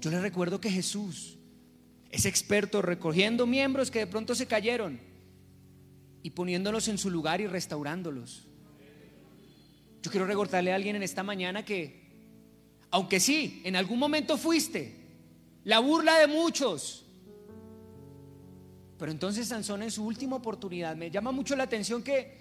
Yo 0.00 0.10
le 0.10 0.20
recuerdo 0.20 0.60
que 0.60 0.70
Jesús 0.70 1.36
es 2.10 2.26
experto 2.26 2.80
recogiendo 2.80 3.46
miembros 3.46 3.90
que 3.90 4.00
de 4.00 4.06
pronto 4.06 4.34
se 4.34 4.46
cayeron 4.46 5.00
y 6.22 6.30
poniéndolos 6.30 6.88
en 6.88 6.96
su 6.96 7.10
lugar 7.10 7.40
y 7.40 7.46
restaurándolos. 7.48 8.46
Yo 10.04 10.10
quiero 10.10 10.26
recordarle 10.26 10.70
a 10.70 10.74
alguien 10.74 10.96
en 10.96 11.02
esta 11.02 11.22
mañana 11.22 11.64
que, 11.64 12.02
aunque 12.90 13.18
sí, 13.18 13.62
en 13.64 13.74
algún 13.74 13.98
momento 13.98 14.36
fuiste, 14.36 14.94
la 15.64 15.78
burla 15.78 16.18
de 16.18 16.26
muchos. 16.26 17.06
Pero 18.98 19.10
entonces 19.10 19.48
Sansón 19.48 19.82
en 19.82 19.90
su 19.90 20.04
última 20.04 20.36
oportunidad, 20.36 20.94
me 20.94 21.10
llama 21.10 21.32
mucho 21.32 21.56
la 21.56 21.64
atención 21.64 22.02
que 22.02 22.36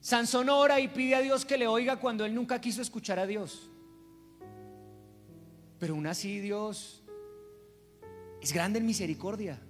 Sansón 0.00 0.48
ora 0.48 0.80
y 0.80 0.88
pide 0.88 1.14
a 1.14 1.20
Dios 1.20 1.44
que 1.44 1.56
le 1.56 1.68
oiga 1.68 2.00
cuando 2.00 2.24
él 2.24 2.34
nunca 2.34 2.60
quiso 2.60 2.82
escuchar 2.82 3.20
a 3.20 3.26
Dios. 3.28 3.70
Pero 5.78 5.94
aún 5.94 6.08
así 6.08 6.40
Dios 6.40 7.04
es 8.40 8.52
grande 8.52 8.80
en 8.80 8.86
misericordia. 8.86 9.60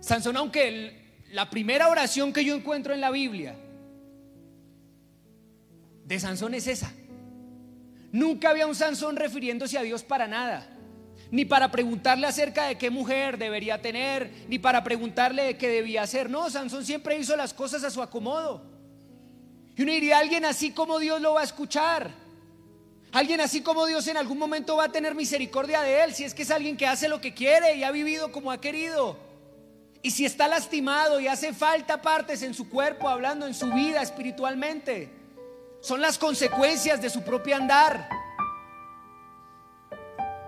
Sansón, 0.00 0.36
aunque 0.36 1.22
la 1.30 1.48
primera 1.48 1.88
oración 1.88 2.32
que 2.32 2.44
yo 2.44 2.56
encuentro 2.56 2.92
en 2.92 3.00
la 3.00 3.12
Biblia 3.12 3.54
de 6.10 6.18
Sansón 6.18 6.54
es 6.54 6.66
esa. 6.66 6.92
Nunca 8.10 8.50
había 8.50 8.66
un 8.66 8.74
Sansón 8.74 9.14
refiriéndose 9.14 9.78
a 9.78 9.82
Dios 9.82 10.02
para 10.02 10.26
nada. 10.26 10.66
Ni 11.30 11.44
para 11.44 11.70
preguntarle 11.70 12.26
acerca 12.26 12.66
de 12.66 12.76
qué 12.76 12.90
mujer 12.90 13.38
debería 13.38 13.80
tener, 13.80 14.28
ni 14.48 14.58
para 14.58 14.82
preguntarle 14.82 15.44
de 15.44 15.56
qué 15.56 15.68
debía 15.68 16.02
hacer. 16.02 16.28
No, 16.28 16.50
Sansón 16.50 16.84
siempre 16.84 17.16
hizo 17.16 17.36
las 17.36 17.54
cosas 17.54 17.84
a 17.84 17.90
su 17.90 18.02
acomodo. 18.02 18.60
Y 19.76 19.82
uno 19.82 19.92
diría, 19.92 20.18
alguien 20.18 20.44
así 20.44 20.72
como 20.72 20.98
Dios 20.98 21.20
lo 21.20 21.34
va 21.34 21.42
a 21.42 21.44
escuchar. 21.44 22.10
Alguien 23.12 23.40
así 23.40 23.60
como 23.60 23.86
Dios 23.86 24.08
en 24.08 24.16
algún 24.16 24.38
momento 24.38 24.76
va 24.76 24.86
a 24.86 24.92
tener 24.92 25.14
misericordia 25.14 25.82
de 25.82 26.02
él, 26.02 26.12
si 26.12 26.24
es 26.24 26.34
que 26.34 26.42
es 26.42 26.50
alguien 26.50 26.76
que 26.76 26.88
hace 26.88 27.08
lo 27.08 27.20
que 27.20 27.34
quiere 27.34 27.76
y 27.76 27.84
ha 27.84 27.92
vivido 27.92 28.32
como 28.32 28.50
ha 28.50 28.60
querido. 28.60 29.16
Y 30.02 30.10
si 30.10 30.24
está 30.24 30.48
lastimado 30.48 31.20
y 31.20 31.28
hace 31.28 31.52
falta 31.52 32.02
partes 32.02 32.42
en 32.42 32.52
su 32.52 32.68
cuerpo, 32.68 33.08
hablando 33.08 33.46
en 33.46 33.54
su 33.54 33.70
vida 33.72 34.02
espiritualmente, 34.02 35.19
son 35.80 36.00
las 36.00 36.18
consecuencias 36.18 37.00
de 37.00 37.10
su 37.10 37.22
propio 37.22 37.56
andar. 37.56 38.08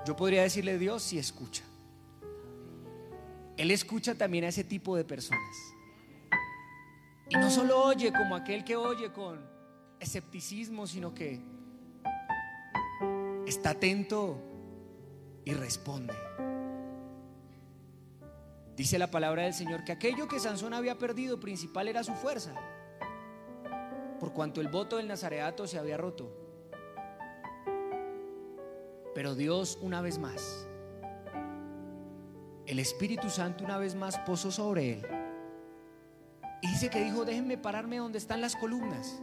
Yo 0.05 0.17
podría 0.17 0.43
decirle, 0.43 0.79
Dios 0.79 1.03
si 1.03 1.19
escucha. 1.19 1.63
Él 3.57 3.71
escucha 3.71 4.15
también 4.15 4.45
a 4.45 4.49
ese 4.49 4.65
tipo 4.65 4.97
de 4.97 5.05
personas. 5.05 5.57
Y 7.29 7.37
no 7.37 7.51
solo 7.51 7.83
oye 7.83 8.13
como 8.13 8.35
aquel 8.35 8.65
que 8.65 8.77
oye 8.77 9.13
con 9.13 9.41
escepticismo, 10.01 10.87
sino 10.87 11.15
que 11.15 11.41
está 13.47 13.71
atento 13.71 14.39
y 15.45 15.53
responde. 15.55 16.15
Dice 18.77 18.99
la 18.99 19.11
palabra 19.11 19.45
del 19.45 19.55
Señor 19.55 19.85
que 19.85 19.93
aquello 19.93 20.27
que 20.29 20.41
Sansón 20.41 20.75
había 20.75 20.99
perdido 20.99 21.39
principal 21.39 21.89
era 21.89 22.03
su 22.03 22.15
fuerza, 22.15 22.55
por 24.23 24.33
cuanto 24.33 24.61
el 24.61 24.69
voto 24.69 24.99
del 24.99 25.09
Nazareato 25.09 25.67
se 25.67 25.81
había 25.81 25.97
roto. 25.97 26.31
Pero 29.17 29.35
Dios 29.35 29.77
una 29.83 30.01
vez 30.01 30.17
más, 30.21 30.69
el 32.67 32.79
Espíritu 32.79 33.31
Santo 33.31 33.65
una 33.65 33.79
vez 33.79 33.97
más 33.97 34.21
posó 34.21 34.53
sobre 34.53 34.93
él. 34.93 35.07
Y 36.61 36.69
dice 36.69 36.89
que 36.89 37.03
dijo, 37.03 37.25
déjenme 37.25 37.59
pararme 37.59 37.97
donde 37.97 38.19
están 38.19 38.41
las 38.41 38.55
columnas. 38.55 39.21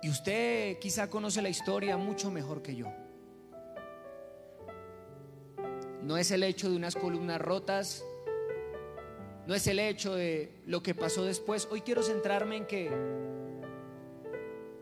Y 0.00 0.08
usted 0.08 0.78
quizá 0.78 1.10
conoce 1.10 1.42
la 1.42 1.50
historia 1.50 1.98
mucho 1.98 2.30
mejor 2.30 2.62
que 2.62 2.76
yo. 2.76 2.86
No 6.02 6.16
es 6.16 6.30
el 6.30 6.44
hecho 6.44 6.70
de 6.70 6.76
unas 6.76 6.94
columnas 6.94 7.42
rotas, 7.42 8.02
no 9.46 9.54
es 9.54 9.66
el 9.66 9.78
hecho 9.80 10.14
de 10.14 10.62
lo 10.64 10.82
que 10.82 10.94
pasó 10.94 11.24
después. 11.24 11.68
Hoy 11.70 11.82
quiero 11.82 12.02
centrarme 12.02 12.56
en 12.56 12.66
que 12.66 13.33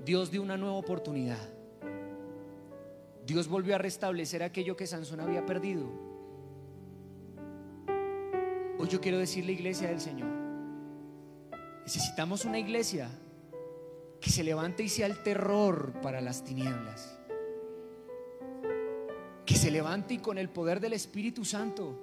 Dios 0.05 0.31
dio 0.31 0.43
una 0.43 0.57
nueva 0.57 0.75
oportunidad. 0.75 1.38
Dios 3.25 3.47
volvió 3.47 3.75
a 3.75 3.79
restablecer 3.79 4.43
aquello 4.43 4.77
que 4.77 4.87
Sansón 4.87 5.21
había 5.21 5.47
perdido. 5.47 5.87
Hoy 8.79 8.88
yo 8.88 9.01
quiero 9.01 9.19
decirle 9.19 9.53
iglesia 9.53 9.88
del 9.88 10.01
Señor, 10.01 10.29
necesitamos 11.85 12.45
una 12.45 12.59
iglesia 12.59 13.09
que 14.21 14.31
se 14.31 14.43
levante 14.43 14.83
y 14.83 14.88
sea 14.88 15.07
el 15.07 15.23
terror 15.23 15.93
para 16.03 16.21
las 16.21 16.43
tinieblas. 16.43 17.19
Que 19.47 19.55
se 19.55 19.71
levante 19.71 20.15
y 20.15 20.19
con 20.19 20.38
el 20.38 20.49
poder 20.49 20.81
del 20.81 20.95
Espíritu 20.95 21.45
Santo 21.45 22.01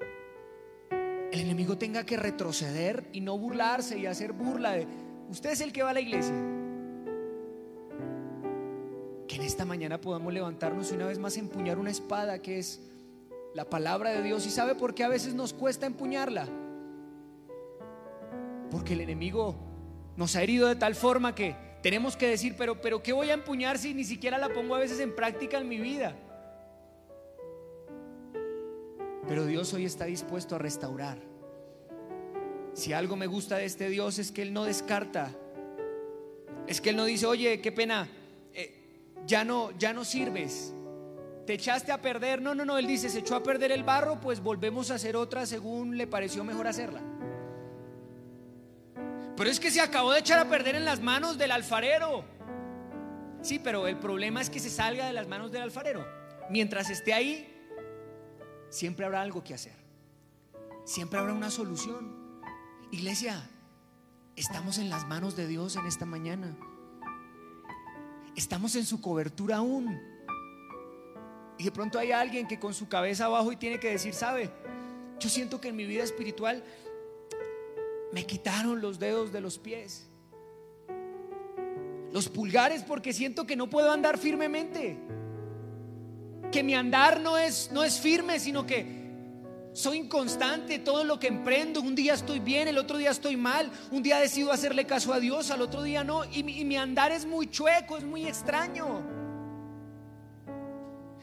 el 1.32 1.42
enemigo 1.42 1.78
tenga 1.78 2.06
que 2.06 2.18
retroceder 2.18 3.08
y 3.14 3.22
no 3.22 3.38
burlarse 3.38 4.00
y 4.00 4.06
hacer 4.06 4.32
burla 4.32 4.72
de 4.74 4.88
usted 5.30 5.52
es 5.52 5.62
el 5.62 5.72
que 5.72 5.84
va 5.84 5.92
a 5.92 5.94
la 5.94 6.02
iglesia. 6.02 6.59
En 9.40 9.46
esta 9.46 9.64
mañana 9.64 10.02
podamos 10.02 10.34
levantarnos 10.34 10.92
y 10.92 10.96
una 10.96 11.06
vez 11.06 11.18
más 11.18 11.38
empuñar 11.38 11.80
una 11.80 11.92
espada 11.92 12.42
que 12.42 12.60
es 12.60 12.82
la 13.54 13.64
palabra 13.64 14.12
de 14.12 14.22
Dios. 14.22 14.46
¿Y 14.46 14.50
sabe 14.50 14.76
por 14.76 14.94
qué 14.94 15.06
a 15.06 15.08
veces 15.08 15.34
nos 15.34 15.54
cuesta 15.54 15.86
empuñarla? 15.86 16.46
Porque 18.70 18.96
el 18.96 19.00
enemigo 19.00 19.56
nos 20.18 20.36
ha 20.36 20.44
herido 20.44 20.68
de 20.68 20.76
tal 20.76 20.94
forma 20.94 21.36
que 21.36 21.56
tenemos 21.82 22.18
que 22.18 22.28
decir, 22.28 22.56
pero, 22.58 22.82
pero 22.82 23.02
¿qué 23.02 23.14
voy 23.14 23.30
a 23.30 23.34
empuñar 23.34 23.78
si 23.78 23.94
ni 23.94 24.04
siquiera 24.04 24.38
la 24.38 24.50
pongo 24.50 24.76
a 24.76 24.80
veces 24.80 25.00
en 25.00 25.16
práctica 25.16 25.58
en 25.58 25.70
mi 25.70 25.78
vida? 25.78 26.18
Pero 29.26 29.46
Dios 29.46 29.74
hoy 29.74 29.86
está 29.86 30.04
dispuesto 30.04 30.56
a 30.56 30.60
restaurar. 30.60 31.18
Si 32.74 32.92
algo 32.92 33.16
me 33.16 33.28
gusta 33.28 33.56
de 33.56 33.64
este 33.64 33.88
Dios 33.88 34.20
es 34.20 34.34
que 34.34 34.42
Él 34.42 34.52
no 34.52 34.66
descarta. 34.66 35.32
Es 36.68 36.82
que 36.82 36.90
Él 36.90 36.98
no 36.98 37.06
dice, 37.06 37.26
oye, 37.26 37.62
qué 37.62 37.72
pena, 37.72 38.10
ya, 39.30 39.46
no, 39.46 39.72
ya 39.78 39.94
no 39.94 40.04
sirves. 40.04 40.74
Te 41.46 41.54
echaste 41.54 41.92
a 41.92 42.02
perder. 42.02 42.42
No, 42.42 42.56
no, 42.56 42.66
no. 42.66 42.78
Él 42.78 42.88
dice, 42.88 43.10
se 43.10 43.20
echó 43.20 43.36
a 43.36 43.44
perder 43.44 43.72
el 43.72 43.84
barro, 43.84 44.20
pues 44.20 44.42
volvemos 44.42 44.90
a 44.92 44.96
hacer 44.96 45.16
otra 45.16 45.46
según 45.46 45.98
le 45.98 46.08
pareció 46.08 46.44
mejor 46.44 46.68
hacerla. 46.68 47.02
Pero 49.38 49.50
es 49.50 49.60
que 49.60 49.72
se 49.72 49.80
acabó 49.80 50.12
de 50.12 50.20
echar 50.20 50.40
a 50.40 50.50
perder 50.50 50.76
en 50.76 50.84
las 50.84 51.00
manos 51.00 51.38
del 51.38 51.52
alfarero. 51.52 52.26
Sí, 53.42 53.60
pero 53.60 53.88
el 53.88 53.98
problema 53.98 54.42
es 54.42 54.50
que 54.50 54.60
se 54.60 54.70
salga 54.70 55.06
de 55.06 55.14
las 55.14 55.28
manos 55.28 55.52
del 55.52 55.62
alfarero. 55.62 56.06
Mientras 56.50 56.90
esté 56.90 57.14
ahí, 57.14 57.48
siempre 58.70 59.06
habrá 59.06 59.22
algo 59.22 59.44
que 59.44 59.54
hacer. 59.54 59.78
Siempre 60.84 61.20
habrá 61.20 61.34
una 61.34 61.52
solución. 61.52 62.42
Iglesia, 62.92 63.48
estamos 64.36 64.80
en 64.80 64.90
las 64.90 65.08
manos 65.08 65.36
de 65.36 65.48
Dios 65.48 65.76
en 65.76 65.86
esta 65.86 66.06
mañana. 66.06 66.58
Estamos 68.40 68.74
en 68.78 68.86
su 68.86 69.02
cobertura 69.02 69.58
aún. 69.58 70.00
Y 71.58 71.66
de 71.66 71.72
pronto 71.74 72.00
hay 72.00 72.14
alguien 72.14 72.48
que 72.48 72.58
con 72.58 72.74
su 72.74 72.88
cabeza 72.88 73.26
abajo 73.26 73.52
y 73.52 73.58
tiene 73.58 73.82
que 73.82 73.90
decir, 73.90 74.14
¿sabe? 74.14 74.50
Yo 75.20 75.28
siento 75.28 75.60
que 75.60 75.68
en 75.68 75.76
mi 75.76 75.84
vida 75.84 76.06
espiritual 76.06 76.64
me 78.14 78.26
quitaron 78.26 78.80
los 78.80 78.98
dedos 78.98 79.34
de 79.34 79.42
los 79.42 79.60
pies. 79.60 80.08
Los 82.14 82.30
pulgares 82.30 82.82
porque 82.84 83.12
siento 83.12 83.46
que 83.46 83.58
no 83.58 83.70
puedo 83.70 83.92
andar 83.92 84.18
firmemente. 84.18 84.98
Que 86.50 86.64
mi 86.64 86.76
andar 86.76 87.20
no 87.20 87.38
es, 87.38 87.70
no 87.74 87.84
es 87.84 88.00
firme, 88.00 88.40
sino 88.40 88.66
que 88.66 88.99
soy 89.80 89.98
inconstante. 90.00 90.80
Todo 90.80 91.04
lo 91.04 91.20
que 91.20 91.28
emprendo, 91.28 91.80
un 91.80 91.96
día 91.96 92.14
estoy 92.14 92.40
bien, 92.40 92.68
el 92.68 92.78
otro 92.78 92.98
día 92.98 93.12
estoy 93.12 93.38
mal. 93.38 93.72
Un 93.92 94.04
día 94.04 94.20
decido 94.20 94.52
hacerle 94.52 94.86
caso 94.86 95.14
a 95.14 95.20
Dios, 95.20 95.52
al 95.52 95.62
otro 95.62 95.84
día 95.84 96.04
no. 96.04 96.26
Y 96.26 96.44
mi, 96.44 96.78
andar 96.78 97.12
es 97.12 97.26
muy 97.26 97.50
chueco, 97.50 97.98
es 97.98 98.04
muy 98.04 98.28
extraño. 98.28 99.02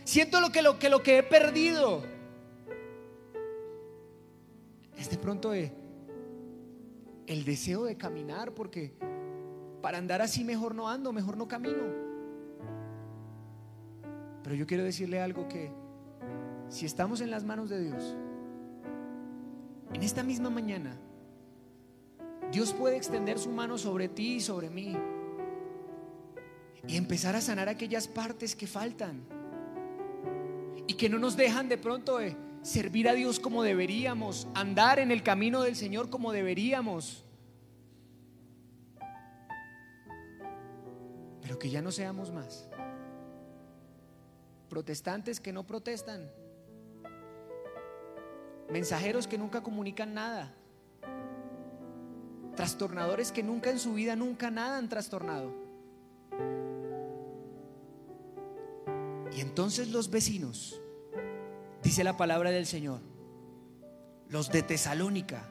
Siento 0.04 0.40
lo 0.40 0.50
que, 0.50 0.62
lo, 0.62 0.78
que, 0.78 0.88
lo 0.88 1.02
que 1.02 1.18
he 1.18 1.22
perdido 1.22 2.02
es 4.96 5.10
de 5.10 5.18
pronto 5.18 5.50
de 5.50 5.72
el 7.26 7.44
deseo 7.44 7.84
de 7.84 7.96
caminar, 7.96 8.54
porque 8.54 8.94
para 9.82 9.98
andar 9.98 10.22
así 10.22 10.44
mejor 10.44 10.74
no 10.74 10.88
ando, 10.88 11.12
mejor 11.12 11.36
no 11.36 11.46
camino. 11.46 11.82
Pero 14.42 14.54
yo 14.54 14.66
quiero 14.66 14.84
decirle 14.84 15.20
algo 15.20 15.48
que 15.48 15.72
si 16.68 16.86
estamos 16.86 17.20
en 17.20 17.30
las 17.30 17.44
manos 17.44 17.68
de 17.68 17.80
Dios, 17.80 18.16
en 19.92 20.02
esta 20.02 20.22
misma 20.22 20.50
mañana, 20.50 20.96
Dios 22.52 22.72
puede 22.72 22.96
extender 22.96 23.38
su 23.38 23.50
mano 23.50 23.78
sobre 23.78 24.08
ti 24.08 24.36
y 24.36 24.40
sobre 24.40 24.70
mí 24.70 24.96
y 26.86 26.96
empezar 26.96 27.34
a 27.34 27.40
sanar 27.40 27.68
aquellas 27.68 28.06
partes 28.06 28.54
que 28.54 28.66
faltan 28.66 29.24
y 30.86 30.94
que 30.94 31.08
no 31.08 31.18
nos 31.18 31.36
dejan 31.36 31.68
de 31.68 31.78
pronto 31.78 32.18
de 32.18 32.36
servir 32.62 33.08
a 33.08 33.14
Dios 33.14 33.40
como 33.40 33.62
deberíamos, 33.62 34.46
andar 34.54 34.98
en 34.98 35.10
el 35.10 35.22
camino 35.22 35.62
del 35.62 35.76
Señor 35.76 36.10
como 36.10 36.32
deberíamos. 36.32 37.24
Pero 41.42 41.58
que 41.58 41.70
ya 41.70 41.82
no 41.82 41.92
seamos 41.92 42.32
más. 42.32 42.68
Protestantes 44.68 45.40
que 45.40 45.52
no 45.52 45.64
protestan. 45.64 46.28
Mensajeros 48.70 49.26
que 49.26 49.38
nunca 49.38 49.62
comunican 49.62 50.14
nada. 50.14 50.52
Trastornadores 52.54 53.32
que 53.32 53.42
nunca 53.42 53.70
en 53.70 53.78
su 53.78 53.94
vida, 53.94 54.16
nunca 54.16 54.50
nada 54.50 54.78
han 54.78 54.88
trastornado. 54.88 55.52
Y 59.32 59.40
entonces 59.40 59.88
los 59.88 60.10
vecinos 60.10 60.80
Dice 61.86 62.02
la 62.02 62.16
palabra 62.16 62.50
del 62.50 62.66
Señor, 62.66 62.98
los 64.28 64.50
de 64.50 64.62
Tesalónica, 64.62 65.48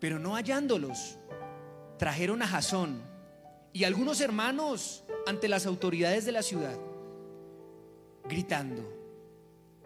pero 0.00 0.18
no 0.18 0.34
hallándolos, 0.34 1.18
trajeron 1.96 2.42
a 2.42 2.48
Jasón 2.48 3.00
y 3.72 3.84
algunos 3.84 4.20
hermanos 4.20 5.04
ante 5.28 5.46
las 5.46 5.64
autoridades 5.64 6.24
de 6.24 6.32
la 6.32 6.42
ciudad, 6.42 6.76
gritando, 8.28 8.82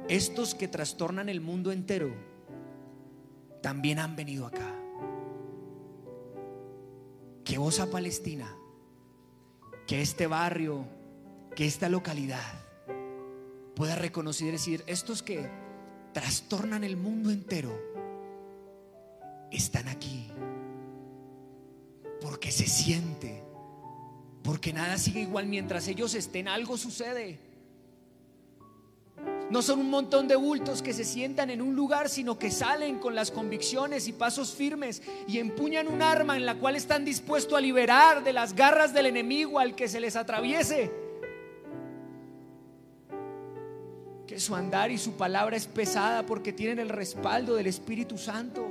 estos 0.08 0.54
que 0.54 0.68
trastornan 0.68 1.28
el 1.28 1.40
mundo 1.40 1.72
entero, 1.72 2.12
también 3.62 3.98
han 3.98 4.16
venido 4.16 4.46
acá. 4.46 4.74
Que 7.44 7.58
Osa 7.58 7.90
Palestina, 7.90 8.54
que 9.86 10.00
este 10.00 10.26
barrio, 10.26 10.86
que 11.54 11.66
esta 11.66 11.88
localidad, 11.88 12.64
pueda 13.74 13.96
reconocer 13.96 14.48
y 14.48 14.52
decir, 14.52 14.84
estos 14.86 15.22
que 15.22 15.48
trastornan 16.12 16.84
el 16.84 16.96
mundo 16.96 17.30
entero, 17.30 17.76
están 19.50 19.88
aquí. 19.88 20.30
Porque 22.20 22.52
se 22.52 22.66
siente, 22.66 23.42
porque 24.42 24.72
nada 24.72 24.98
sigue 24.98 25.22
igual 25.22 25.46
mientras 25.46 25.88
ellos 25.88 26.14
estén, 26.14 26.48
algo 26.48 26.76
sucede. 26.76 27.49
No 29.50 29.62
son 29.62 29.80
un 29.80 29.90
montón 29.90 30.28
de 30.28 30.36
bultos 30.36 30.80
que 30.80 30.92
se 30.92 31.04
sientan 31.04 31.50
en 31.50 31.60
un 31.60 31.74
lugar, 31.74 32.08
sino 32.08 32.38
que 32.38 32.52
salen 32.52 33.00
con 33.00 33.16
las 33.16 33.32
convicciones 33.32 34.06
y 34.06 34.12
pasos 34.12 34.54
firmes 34.54 35.02
y 35.26 35.38
empuñan 35.38 35.88
un 35.88 36.02
arma 36.02 36.36
en 36.36 36.46
la 36.46 36.54
cual 36.54 36.76
están 36.76 37.04
dispuestos 37.04 37.58
a 37.58 37.60
liberar 37.60 38.22
de 38.22 38.32
las 38.32 38.54
garras 38.54 38.94
del 38.94 39.06
enemigo 39.06 39.58
al 39.58 39.74
que 39.74 39.88
se 39.88 39.98
les 39.98 40.14
atraviese. 40.14 40.92
Que 44.24 44.38
su 44.38 44.54
andar 44.54 44.92
y 44.92 44.98
su 44.98 45.14
palabra 45.14 45.56
es 45.56 45.66
pesada 45.66 46.24
porque 46.24 46.52
tienen 46.52 46.78
el 46.78 46.88
respaldo 46.88 47.56
del 47.56 47.66
Espíritu 47.66 48.18
Santo. 48.18 48.64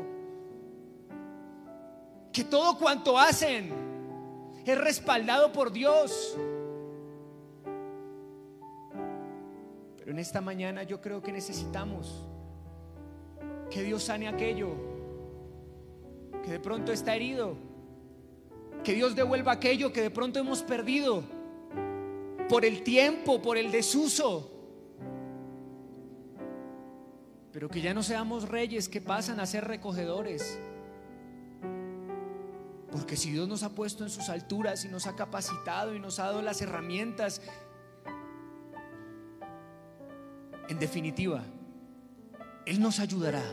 Que 2.32 2.46
todo 2.46 2.78
cuanto 2.78 3.20
hacen 3.20 3.74
es 4.66 4.78
respaldado 4.78 5.52
por 5.52 5.74
Dios. 5.74 6.38
Pero 10.10 10.18
en 10.18 10.22
esta 10.22 10.42
mañana 10.42 10.82
yo 10.82 11.00
creo 11.00 11.22
que 11.22 11.32
necesitamos 11.32 12.26
que 13.70 13.84
Dios 13.84 14.06
sane 14.06 14.28
aquello 14.28 14.72
que 16.44 16.54
de 16.54 16.60
pronto 16.60 16.92
está 16.92 17.16
herido. 17.16 17.56
Que 18.84 18.94
Dios 18.94 19.16
devuelva 19.16 19.52
aquello 19.52 19.94
que 19.94 20.02
de 20.02 20.10
pronto 20.10 20.40
hemos 20.40 20.64
perdido 20.64 21.22
por 22.50 22.66
el 22.66 22.82
tiempo, 22.82 23.40
por 23.40 23.56
el 23.56 23.70
desuso. 23.70 24.52
Pero 27.52 27.70
que 27.70 27.80
ya 27.80 27.94
no 27.94 28.02
seamos 28.02 28.50
reyes 28.50 28.90
que 28.90 29.02
pasan 29.02 29.40
a 29.40 29.46
ser 29.46 29.66
recogedores. 29.66 30.60
Porque 32.92 33.16
si 33.16 33.30
Dios 33.30 33.48
nos 33.48 33.62
ha 33.62 33.76
puesto 33.76 34.04
en 34.04 34.10
sus 34.10 34.30
alturas 34.30 34.84
y 34.86 34.88
nos 34.88 35.06
ha 35.06 35.16
capacitado 35.16 35.94
y 35.94 36.00
nos 36.00 36.18
ha 36.18 36.24
dado 36.24 36.42
las 36.42 36.64
herramientas 36.64 37.44
En 40.70 40.78
definitiva, 40.78 41.44
Él 42.66 42.80
nos 42.80 43.00
ayudará 43.00 43.44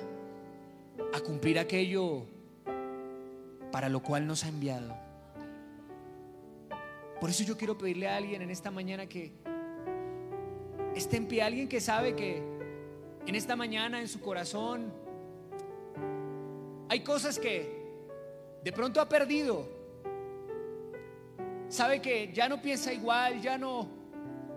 a 1.14 1.20
cumplir 1.20 1.58
aquello 1.58 2.26
para 3.72 3.88
lo 3.88 4.02
cual 4.02 4.26
nos 4.26 4.44
ha 4.44 4.48
enviado. 4.48 4.94
Por 7.18 7.30
eso 7.30 7.42
yo 7.42 7.56
quiero 7.56 7.78
pedirle 7.78 8.06
a 8.06 8.16
alguien 8.16 8.42
en 8.42 8.50
esta 8.50 8.70
mañana 8.70 9.06
que 9.06 9.32
esté 10.94 11.16
en 11.16 11.26
pie, 11.26 11.42
alguien 11.42 11.68
que 11.68 11.80
sabe 11.80 12.14
que 12.14 12.42
en 13.26 13.34
esta 13.34 13.56
mañana 13.56 14.00
en 14.00 14.08
su 14.08 14.20
corazón 14.20 14.92
hay 16.90 17.00
cosas 17.00 17.38
que 17.38 17.82
de 18.62 18.72
pronto 18.72 19.00
ha 19.00 19.08
perdido. 19.08 19.66
Sabe 21.70 22.02
que 22.02 22.30
ya 22.32 22.46
no 22.48 22.60
piensa 22.60 22.92
igual, 22.92 23.40
ya 23.40 23.56
no 23.56 23.88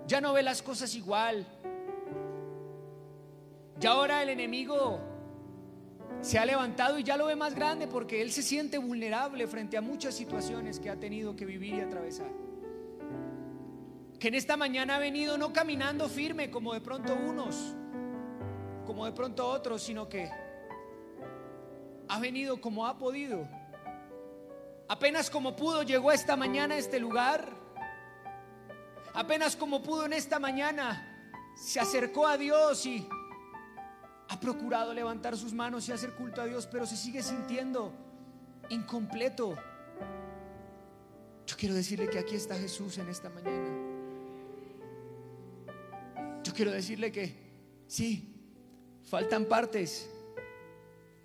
ya 0.08 0.20
no 0.20 0.34
ve 0.34 0.44
las 0.44 0.62
cosas 0.62 0.94
igual. 0.96 1.48
Y 3.82 3.86
ahora 3.88 4.22
el 4.22 4.30
enemigo 4.30 5.00
se 6.22 6.38
ha 6.38 6.46
levantado 6.46 7.00
y 7.00 7.04
ya 7.04 7.16
lo 7.16 7.28
ve 7.28 7.36
más 7.36 7.56
grande 7.56 7.88
porque 7.88 8.22
él 8.22 8.32
se 8.32 8.44
siente 8.44 8.78
vulnerable 8.78 9.48
frente 9.48 9.78
a 9.78 9.82
muchas 9.82 10.16
situaciones 10.16 10.80
que 10.80 10.90
ha 10.90 11.00
tenido 11.00 11.36
que 11.36 11.46
vivir 11.46 11.76
y 11.76 11.80
atravesar. 11.80 12.28
Que 14.20 14.28
en 14.28 14.36
esta 14.36 14.58
mañana 14.58 14.98
ha 14.98 15.00
venido 15.00 15.38
no 15.38 15.54
caminando 15.54 16.10
firme 16.10 16.52
como 16.52 16.74
de 16.74 16.82
pronto 16.82 17.16
unos, 17.16 17.74
como 18.86 19.06
de 19.06 19.14
pronto 19.14 19.48
otros, 19.48 19.82
sino 19.82 20.10
que 20.10 20.30
ha 22.10 22.20
venido 22.20 22.60
como 22.60 22.86
ha 22.86 22.98
podido. 22.98 23.48
Apenas 24.90 25.30
como 25.30 25.56
pudo 25.56 25.84
llegó 25.84 26.12
esta 26.12 26.36
mañana 26.36 26.76
a 26.76 26.78
este 26.80 27.00
lugar. 27.00 27.48
Apenas 29.14 29.56
como 29.56 29.82
pudo 29.82 30.06
en 30.06 30.14
esta 30.14 30.38
mañana 30.38 31.06
se 31.56 31.80
acercó 31.80 32.28
a 32.28 32.38
Dios 32.38 32.86
y 32.86 33.08
ha 34.30 34.40
procurado 34.40 34.94
levantar 34.94 35.36
sus 35.36 35.54
manos 35.54 35.90
y 35.90 35.92
hacer 35.92 36.14
culto 36.14 36.42
a 36.42 36.46
Dios, 36.46 36.68
pero 36.68 36.86
se 36.86 36.96
sigue 36.96 37.24
sintiendo 37.24 37.92
incompleto. 38.70 39.56
Yo 41.48 41.58
quiero 41.58 41.74
decirle 41.74 42.08
que 42.08 42.20
aquí 42.20 42.36
está 42.36 42.56
Jesús 42.56 43.00
en 43.00 43.10
esta 43.10 43.30
mañana. 43.30 43.70
Yo 46.44 46.54
quiero 46.54 46.72
decirle 46.72 47.12
que 47.12 47.36
sí, 47.88 48.36
faltan 49.04 49.46
partes. 49.46 50.08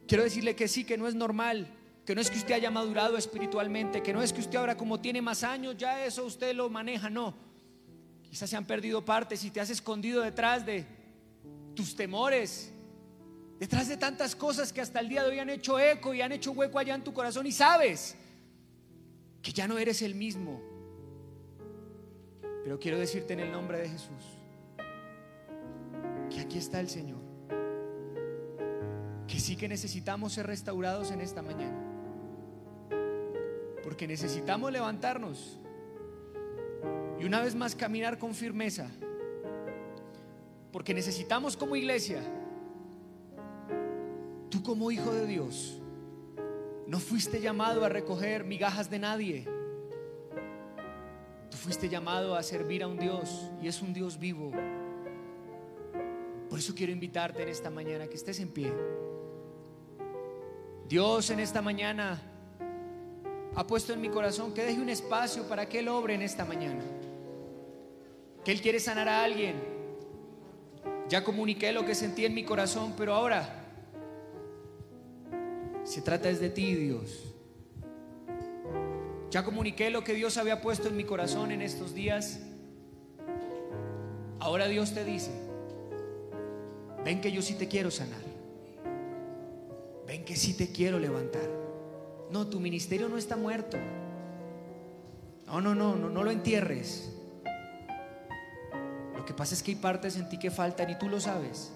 Quiero 0.08 0.24
decirle 0.24 0.56
que 0.56 0.66
sí, 0.66 0.84
que 0.84 0.96
no 0.96 1.06
es 1.06 1.14
normal, 1.14 1.68
que 2.06 2.14
no 2.14 2.22
es 2.22 2.30
que 2.30 2.38
usted 2.38 2.54
haya 2.54 2.70
madurado 2.70 3.18
espiritualmente, 3.18 4.02
que 4.02 4.14
no 4.14 4.22
es 4.22 4.32
que 4.32 4.40
usted 4.40 4.56
ahora 4.56 4.78
como 4.78 4.98
tiene 4.98 5.20
más 5.20 5.44
años, 5.44 5.76
ya 5.76 6.04
eso 6.06 6.24
usted 6.24 6.54
lo 6.54 6.70
maneja, 6.70 7.10
no. 7.10 7.34
Quizás 8.22 8.48
se 8.48 8.56
han 8.56 8.66
perdido 8.66 9.04
partes 9.04 9.44
y 9.44 9.50
te 9.50 9.60
has 9.60 9.68
escondido 9.68 10.22
detrás 10.22 10.64
de 10.64 10.86
tus 11.74 11.94
temores, 11.94 12.73
Detrás 13.64 13.88
de 13.88 13.96
tantas 13.96 14.36
cosas 14.36 14.74
que 14.74 14.82
hasta 14.82 15.00
el 15.00 15.08
día 15.08 15.22
de 15.22 15.30
hoy 15.30 15.38
han 15.38 15.48
hecho 15.48 15.80
eco 15.80 16.12
y 16.12 16.20
han 16.20 16.32
hecho 16.32 16.52
hueco 16.52 16.78
allá 16.78 16.94
en 16.94 17.02
tu 17.02 17.14
corazón 17.14 17.46
y 17.46 17.52
sabes 17.52 18.14
que 19.40 19.54
ya 19.54 19.66
no 19.66 19.78
eres 19.78 20.02
el 20.02 20.14
mismo. 20.14 20.60
Pero 22.62 22.78
quiero 22.78 22.98
decirte 22.98 23.32
en 23.32 23.40
el 23.40 23.50
nombre 23.50 23.78
de 23.78 23.88
Jesús 23.88 24.22
que 26.28 26.40
aquí 26.40 26.58
está 26.58 26.78
el 26.78 26.90
Señor. 26.90 27.22
Que 29.26 29.40
sí 29.40 29.56
que 29.56 29.66
necesitamos 29.66 30.34
ser 30.34 30.46
restaurados 30.46 31.10
en 31.10 31.22
esta 31.22 31.40
mañana. 31.40 31.80
Porque 33.82 34.06
necesitamos 34.06 34.72
levantarnos 34.72 35.58
y 37.18 37.24
una 37.24 37.40
vez 37.40 37.54
más 37.54 37.74
caminar 37.74 38.18
con 38.18 38.34
firmeza. 38.34 38.90
Porque 40.70 40.92
necesitamos 40.92 41.56
como 41.56 41.76
iglesia 41.76 42.20
como 44.64 44.90
hijo 44.90 45.12
de 45.12 45.26
Dios 45.26 45.78
no 46.86 46.98
fuiste 46.98 47.40
llamado 47.40 47.84
a 47.84 47.88
recoger 47.88 48.44
migajas 48.44 48.90
de 48.90 48.98
nadie. 48.98 49.48
Tú 51.50 51.56
fuiste 51.56 51.88
llamado 51.88 52.34
a 52.34 52.42
servir 52.42 52.82
a 52.82 52.88
un 52.88 52.98
Dios 52.98 53.50
y 53.62 53.68
es 53.68 53.80
un 53.80 53.92
Dios 53.92 54.18
vivo. 54.18 54.50
Por 56.48 56.58
eso 56.58 56.74
quiero 56.74 56.92
invitarte 56.92 57.42
en 57.42 57.48
esta 57.48 57.70
mañana 57.70 58.06
que 58.06 58.16
estés 58.16 58.40
en 58.40 58.50
pie. 58.50 58.72
Dios 60.88 61.30
en 61.30 61.40
esta 61.40 61.62
mañana 61.62 62.20
ha 63.54 63.66
puesto 63.66 63.92
en 63.92 64.00
mi 64.00 64.08
corazón 64.08 64.52
que 64.52 64.62
deje 64.62 64.80
un 64.80 64.90
espacio 64.90 65.48
para 65.48 65.68
que 65.68 65.78
Él 65.78 65.88
obre 65.88 66.14
en 66.14 66.22
esta 66.22 66.44
mañana. 66.44 66.84
Que 68.44 68.52
Él 68.52 68.60
quiere 68.60 68.78
sanar 68.78 69.08
a 69.08 69.24
alguien. 69.24 69.54
Ya 71.08 71.24
comuniqué 71.24 71.72
lo 71.72 71.84
que 71.84 71.94
sentí 71.94 72.24
en 72.24 72.34
mi 72.34 72.44
corazón, 72.44 72.94
pero 72.96 73.14
ahora 73.14 73.63
se 75.84 76.00
trata 76.00 76.30
es 76.30 76.40
de 76.40 76.48
ti, 76.48 76.74
Dios. 76.74 77.34
Ya 79.30 79.44
comuniqué 79.44 79.90
lo 79.90 80.02
que 80.02 80.14
Dios 80.14 80.38
había 80.38 80.62
puesto 80.62 80.88
en 80.88 80.96
mi 80.96 81.04
corazón 81.04 81.52
en 81.52 81.60
estos 81.60 81.94
días. 81.94 82.40
Ahora 84.40 84.66
Dios 84.66 84.94
te 84.94 85.04
dice, 85.04 85.30
ven 87.04 87.20
que 87.20 87.32
yo 87.32 87.42
sí 87.42 87.54
te 87.54 87.68
quiero 87.68 87.90
sanar. 87.90 88.22
Ven 90.06 90.24
que 90.24 90.36
sí 90.36 90.54
te 90.54 90.72
quiero 90.72 90.98
levantar. 90.98 91.48
No, 92.30 92.46
tu 92.46 92.60
ministerio 92.60 93.08
no 93.08 93.18
está 93.18 93.36
muerto. 93.36 93.76
No, 95.46 95.60
no, 95.60 95.74
no, 95.74 95.96
no, 95.96 96.08
no 96.08 96.24
lo 96.24 96.30
entierres. 96.30 97.10
Lo 99.16 99.24
que 99.24 99.34
pasa 99.34 99.54
es 99.54 99.62
que 99.62 99.72
hay 99.72 99.76
partes 99.76 100.16
en 100.16 100.28
ti 100.28 100.38
que 100.38 100.50
faltan 100.50 100.90
y 100.90 100.98
tú 100.98 101.08
lo 101.08 101.20
sabes. 101.20 101.72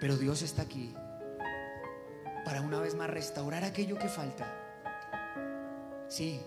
Pero 0.00 0.16
Dios 0.16 0.42
está 0.42 0.62
aquí 0.62 0.92
para 2.52 2.66
una 2.66 2.80
vez 2.80 2.94
más 2.94 3.08
restaurar 3.08 3.64
aquello 3.64 3.98
que 3.98 4.08
falta. 4.08 4.46
Sí, 6.06 6.38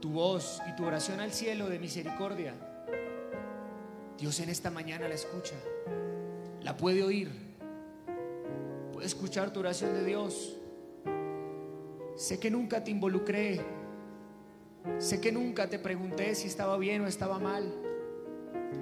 tu 0.00 0.08
voz 0.12 0.62
y 0.66 0.74
tu 0.74 0.86
oración 0.86 1.20
al 1.20 1.32
cielo 1.32 1.68
de 1.68 1.78
misericordia, 1.78 2.54
Dios 4.18 4.40
en 4.40 4.48
esta 4.48 4.70
mañana 4.70 5.06
la 5.06 5.16
escucha, 5.16 5.56
la 6.62 6.78
puede 6.78 7.02
oír, 7.02 7.30
puede 8.94 9.06
escuchar 9.06 9.52
tu 9.52 9.60
oración 9.60 9.92
de 9.92 10.06
Dios. 10.06 10.56
Sé 12.16 12.40
que 12.40 12.50
nunca 12.50 12.82
te 12.82 12.90
involucré, 12.90 13.60
sé 14.96 15.20
que 15.20 15.30
nunca 15.30 15.68
te 15.68 15.78
pregunté 15.78 16.34
si 16.36 16.48
estaba 16.48 16.78
bien 16.78 17.02
o 17.02 17.06
estaba 17.06 17.38
mal, 17.38 17.70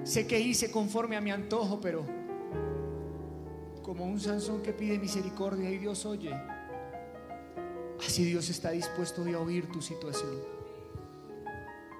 sé 0.03 0.27
que 0.27 0.39
hice 0.39 0.71
conforme 0.71 1.17
a 1.17 1.19
mi 1.19 1.31
antojo, 1.31 1.81
pero 1.81 2.05
como 3.81 4.05
un 4.05 4.17
Sansón 4.17 4.61
que 4.61 4.71
pide 4.71 4.97
misericordia 4.97 5.69
y 5.69 5.77
Dios 5.77 6.05
oye. 6.05 6.52
Así 8.05 8.25
Dios 8.25 8.49
está 8.49 8.71
dispuesto 8.71 9.23
a 9.23 9.39
oír 9.39 9.71
tu 9.71 9.81
situación. 9.81 10.39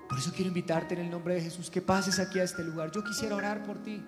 Por 0.10 0.20
eso 0.20 0.32
quiero 0.32 0.50
invitarte 0.50 0.94
en 0.94 1.02
el 1.02 1.10
nombre 1.10 1.36
de 1.36 1.42
Jesús 1.42 1.70
que 1.70 1.82
pases 1.82 2.20
aquí 2.20 2.40
a 2.40 2.44
este 2.44 2.64
lugar. 2.64 2.92
Yo 2.92 3.04
quisiera 3.04 3.36
orar 3.36 3.64
por 3.64 3.82
ti. 3.82 4.04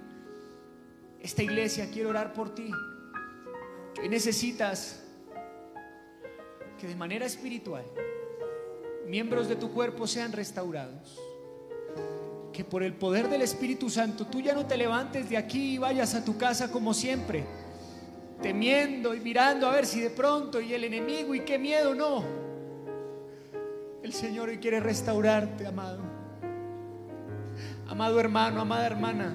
Esta 1.20 1.42
iglesia 1.42 1.90
quiere 1.90 2.10
orar 2.10 2.34
por 2.34 2.54
ti. 2.54 2.72
Que 3.96 4.08
necesitas 4.10 5.02
que 6.80 6.88
de 6.88 6.96
manera 6.96 7.26
espiritual 7.26 7.86
miembros 9.08 9.48
de 9.48 9.56
tu 9.56 9.72
cuerpo 9.72 10.08
sean 10.08 10.32
restaurados 10.32 11.20
que 12.56 12.64
por 12.64 12.84
el 12.84 12.94
poder 12.94 13.30
del 13.30 13.42
Espíritu 13.42 13.90
Santo 13.90 14.28
tú 14.28 14.40
ya 14.40 14.54
no 14.54 14.66
te 14.66 14.78
levantes 14.78 15.30
de 15.30 15.36
aquí 15.36 15.74
y 15.74 15.78
vayas 15.78 16.16
a 16.16 16.24
tu 16.24 16.38
casa 16.38 16.72
como 16.72 16.94
siempre, 16.94 17.44
temiendo 18.42 19.14
y 19.14 19.20
mirando 19.20 19.68
a 19.68 19.72
ver 19.72 19.86
si 19.86 20.02
de 20.02 20.10
pronto 20.10 20.60
y 20.62 20.74
el 20.74 20.84
enemigo 20.84 21.34
y 21.36 21.42
qué 21.42 21.58
miedo, 21.58 21.96
no. 21.96 22.24
El 24.04 24.14
Señor 24.14 24.50
hoy 24.50 24.58
quiere 24.58 24.80
restaurarte, 24.80 25.66
amado. 25.66 26.00
Amado 27.88 28.20
hermano, 28.20 28.62
amada 28.62 28.86
hermana. 28.86 29.34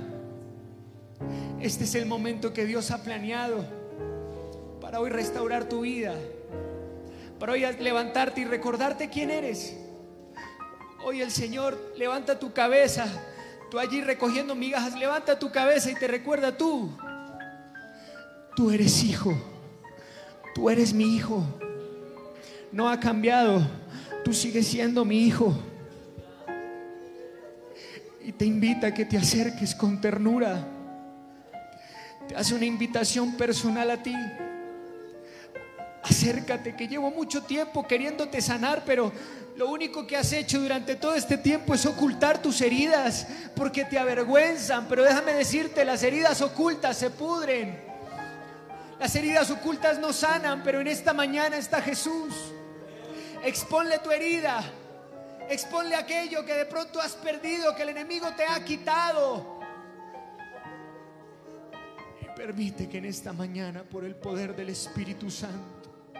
Este 1.60 1.84
es 1.84 1.94
el 1.94 2.06
momento 2.06 2.52
que 2.52 2.64
Dios 2.64 2.90
ha 2.90 3.02
planeado 3.02 3.64
para 4.80 5.00
hoy 5.00 5.10
restaurar 5.10 5.68
tu 5.68 5.82
vida, 5.82 6.14
para 7.38 7.52
hoy 7.52 7.64
levantarte 7.80 8.40
y 8.40 8.44
recordarte 8.44 9.10
quién 9.10 9.30
eres. 9.30 9.76
Hoy 11.04 11.20
el 11.20 11.30
Señor 11.30 11.78
levanta 11.96 12.38
tu 12.38 12.52
cabeza, 12.52 13.06
tú 13.70 13.78
allí 13.78 14.02
recogiendo 14.02 14.54
migajas, 14.54 14.98
levanta 14.98 15.38
tu 15.38 15.50
cabeza 15.50 15.90
y 15.90 15.94
te 15.94 16.06
recuerda 16.06 16.56
tú. 16.56 16.90
Tú 18.60 18.70
eres 18.70 19.02
hijo, 19.04 19.32
tú 20.54 20.68
eres 20.68 20.92
mi 20.92 21.16
hijo. 21.16 21.42
No 22.70 22.90
ha 22.90 23.00
cambiado, 23.00 23.66
tú 24.22 24.34
sigues 24.34 24.66
siendo 24.66 25.02
mi 25.02 25.24
hijo. 25.24 25.58
Y 28.22 28.32
te 28.32 28.44
invita 28.44 28.88
a 28.88 28.92
que 28.92 29.06
te 29.06 29.16
acerques 29.16 29.74
con 29.74 29.98
ternura. 29.98 30.62
Te 32.28 32.36
hace 32.36 32.54
una 32.54 32.66
invitación 32.66 33.34
personal 33.34 33.92
a 33.92 34.02
ti. 34.02 34.14
Acércate, 36.02 36.76
que 36.76 36.86
llevo 36.86 37.10
mucho 37.10 37.42
tiempo 37.42 37.88
queriéndote 37.88 38.42
sanar, 38.42 38.82
pero 38.84 39.10
lo 39.56 39.70
único 39.70 40.06
que 40.06 40.18
has 40.18 40.34
hecho 40.34 40.60
durante 40.60 40.96
todo 40.96 41.14
este 41.14 41.38
tiempo 41.38 41.72
es 41.72 41.86
ocultar 41.86 42.42
tus 42.42 42.60
heridas 42.60 43.26
porque 43.56 43.86
te 43.86 43.98
avergüenzan. 43.98 44.86
Pero 44.86 45.02
déjame 45.02 45.32
decirte, 45.32 45.82
las 45.82 46.02
heridas 46.02 46.42
ocultas 46.42 46.98
se 46.98 47.08
pudren. 47.08 47.88
Las 49.00 49.16
heridas 49.16 49.50
ocultas 49.50 49.98
no 49.98 50.12
sanan, 50.12 50.62
pero 50.62 50.78
en 50.78 50.86
esta 50.86 51.14
mañana 51.14 51.56
está 51.56 51.80
Jesús. 51.80 52.34
Exponle 53.42 53.98
tu 54.00 54.10
herida. 54.10 54.62
Exponle 55.48 55.94
aquello 55.94 56.44
que 56.44 56.52
de 56.52 56.66
pronto 56.66 57.00
has 57.00 57.14
perdido, 57.14 57.74
que 57.74 57.82
el 57.82 57.88
enemigo 57.88 58.28
te 58.36 58.44
ha 58.44 58.62
quitado. 58.62 59.58
Y 62.20 62.26
permite 62.36 62.90
que 62.90 62.98
en 62.98 63.06
esta 63.06 63.32
mañana, 63.32 63.84
por 63.84 64.04
el 64.04 64.16
poder 64.16 64.54
del 64.54 64.68
Espíritu 64.68 65.30
Santo, 65.30 66.12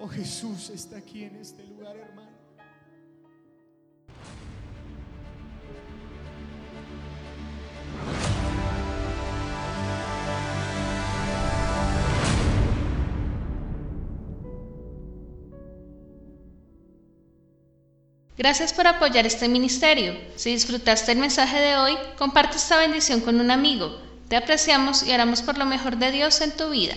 oh 0.00 0.08
Jesús 0.08 0.70
está 0.70 0.96
aquí 0.96 1.24
en 1.24 1.36
este 1.36 1.62
lugar, 1.62 1.94
hermano. 1.94 2.21
Gracias 18.42 18.72
por 18.72 18.88
apoyar 18.88 19.24
este 19.24 19.48
ministerio. 19.48 20.16
Si 20.34 20.50
disfrutaste 20.50 21.12
el 21.12 21.18
mensaje 21.18 21.60
de 21.60 21.76
hoy, 21.76 21.96
comparte 22.18 22.56
esta 22.56 22.76
bendición 22.76 23.20
con 23.20 23.38
un 23.38 23.52
amigo. 23.52 23.96
Te 24.26 24.34
apreciamos 24.34 25.04
y 25.04 25.12
oramos 25.12 25.42
por 25.42 25.58
lo 25.58 25.64
mejor 25.64 25.96
de 25.96 26.10
Dios 26.10 26.40
en 26.40 26.50
tu 26.50 26.70
vida. 26.70 26.96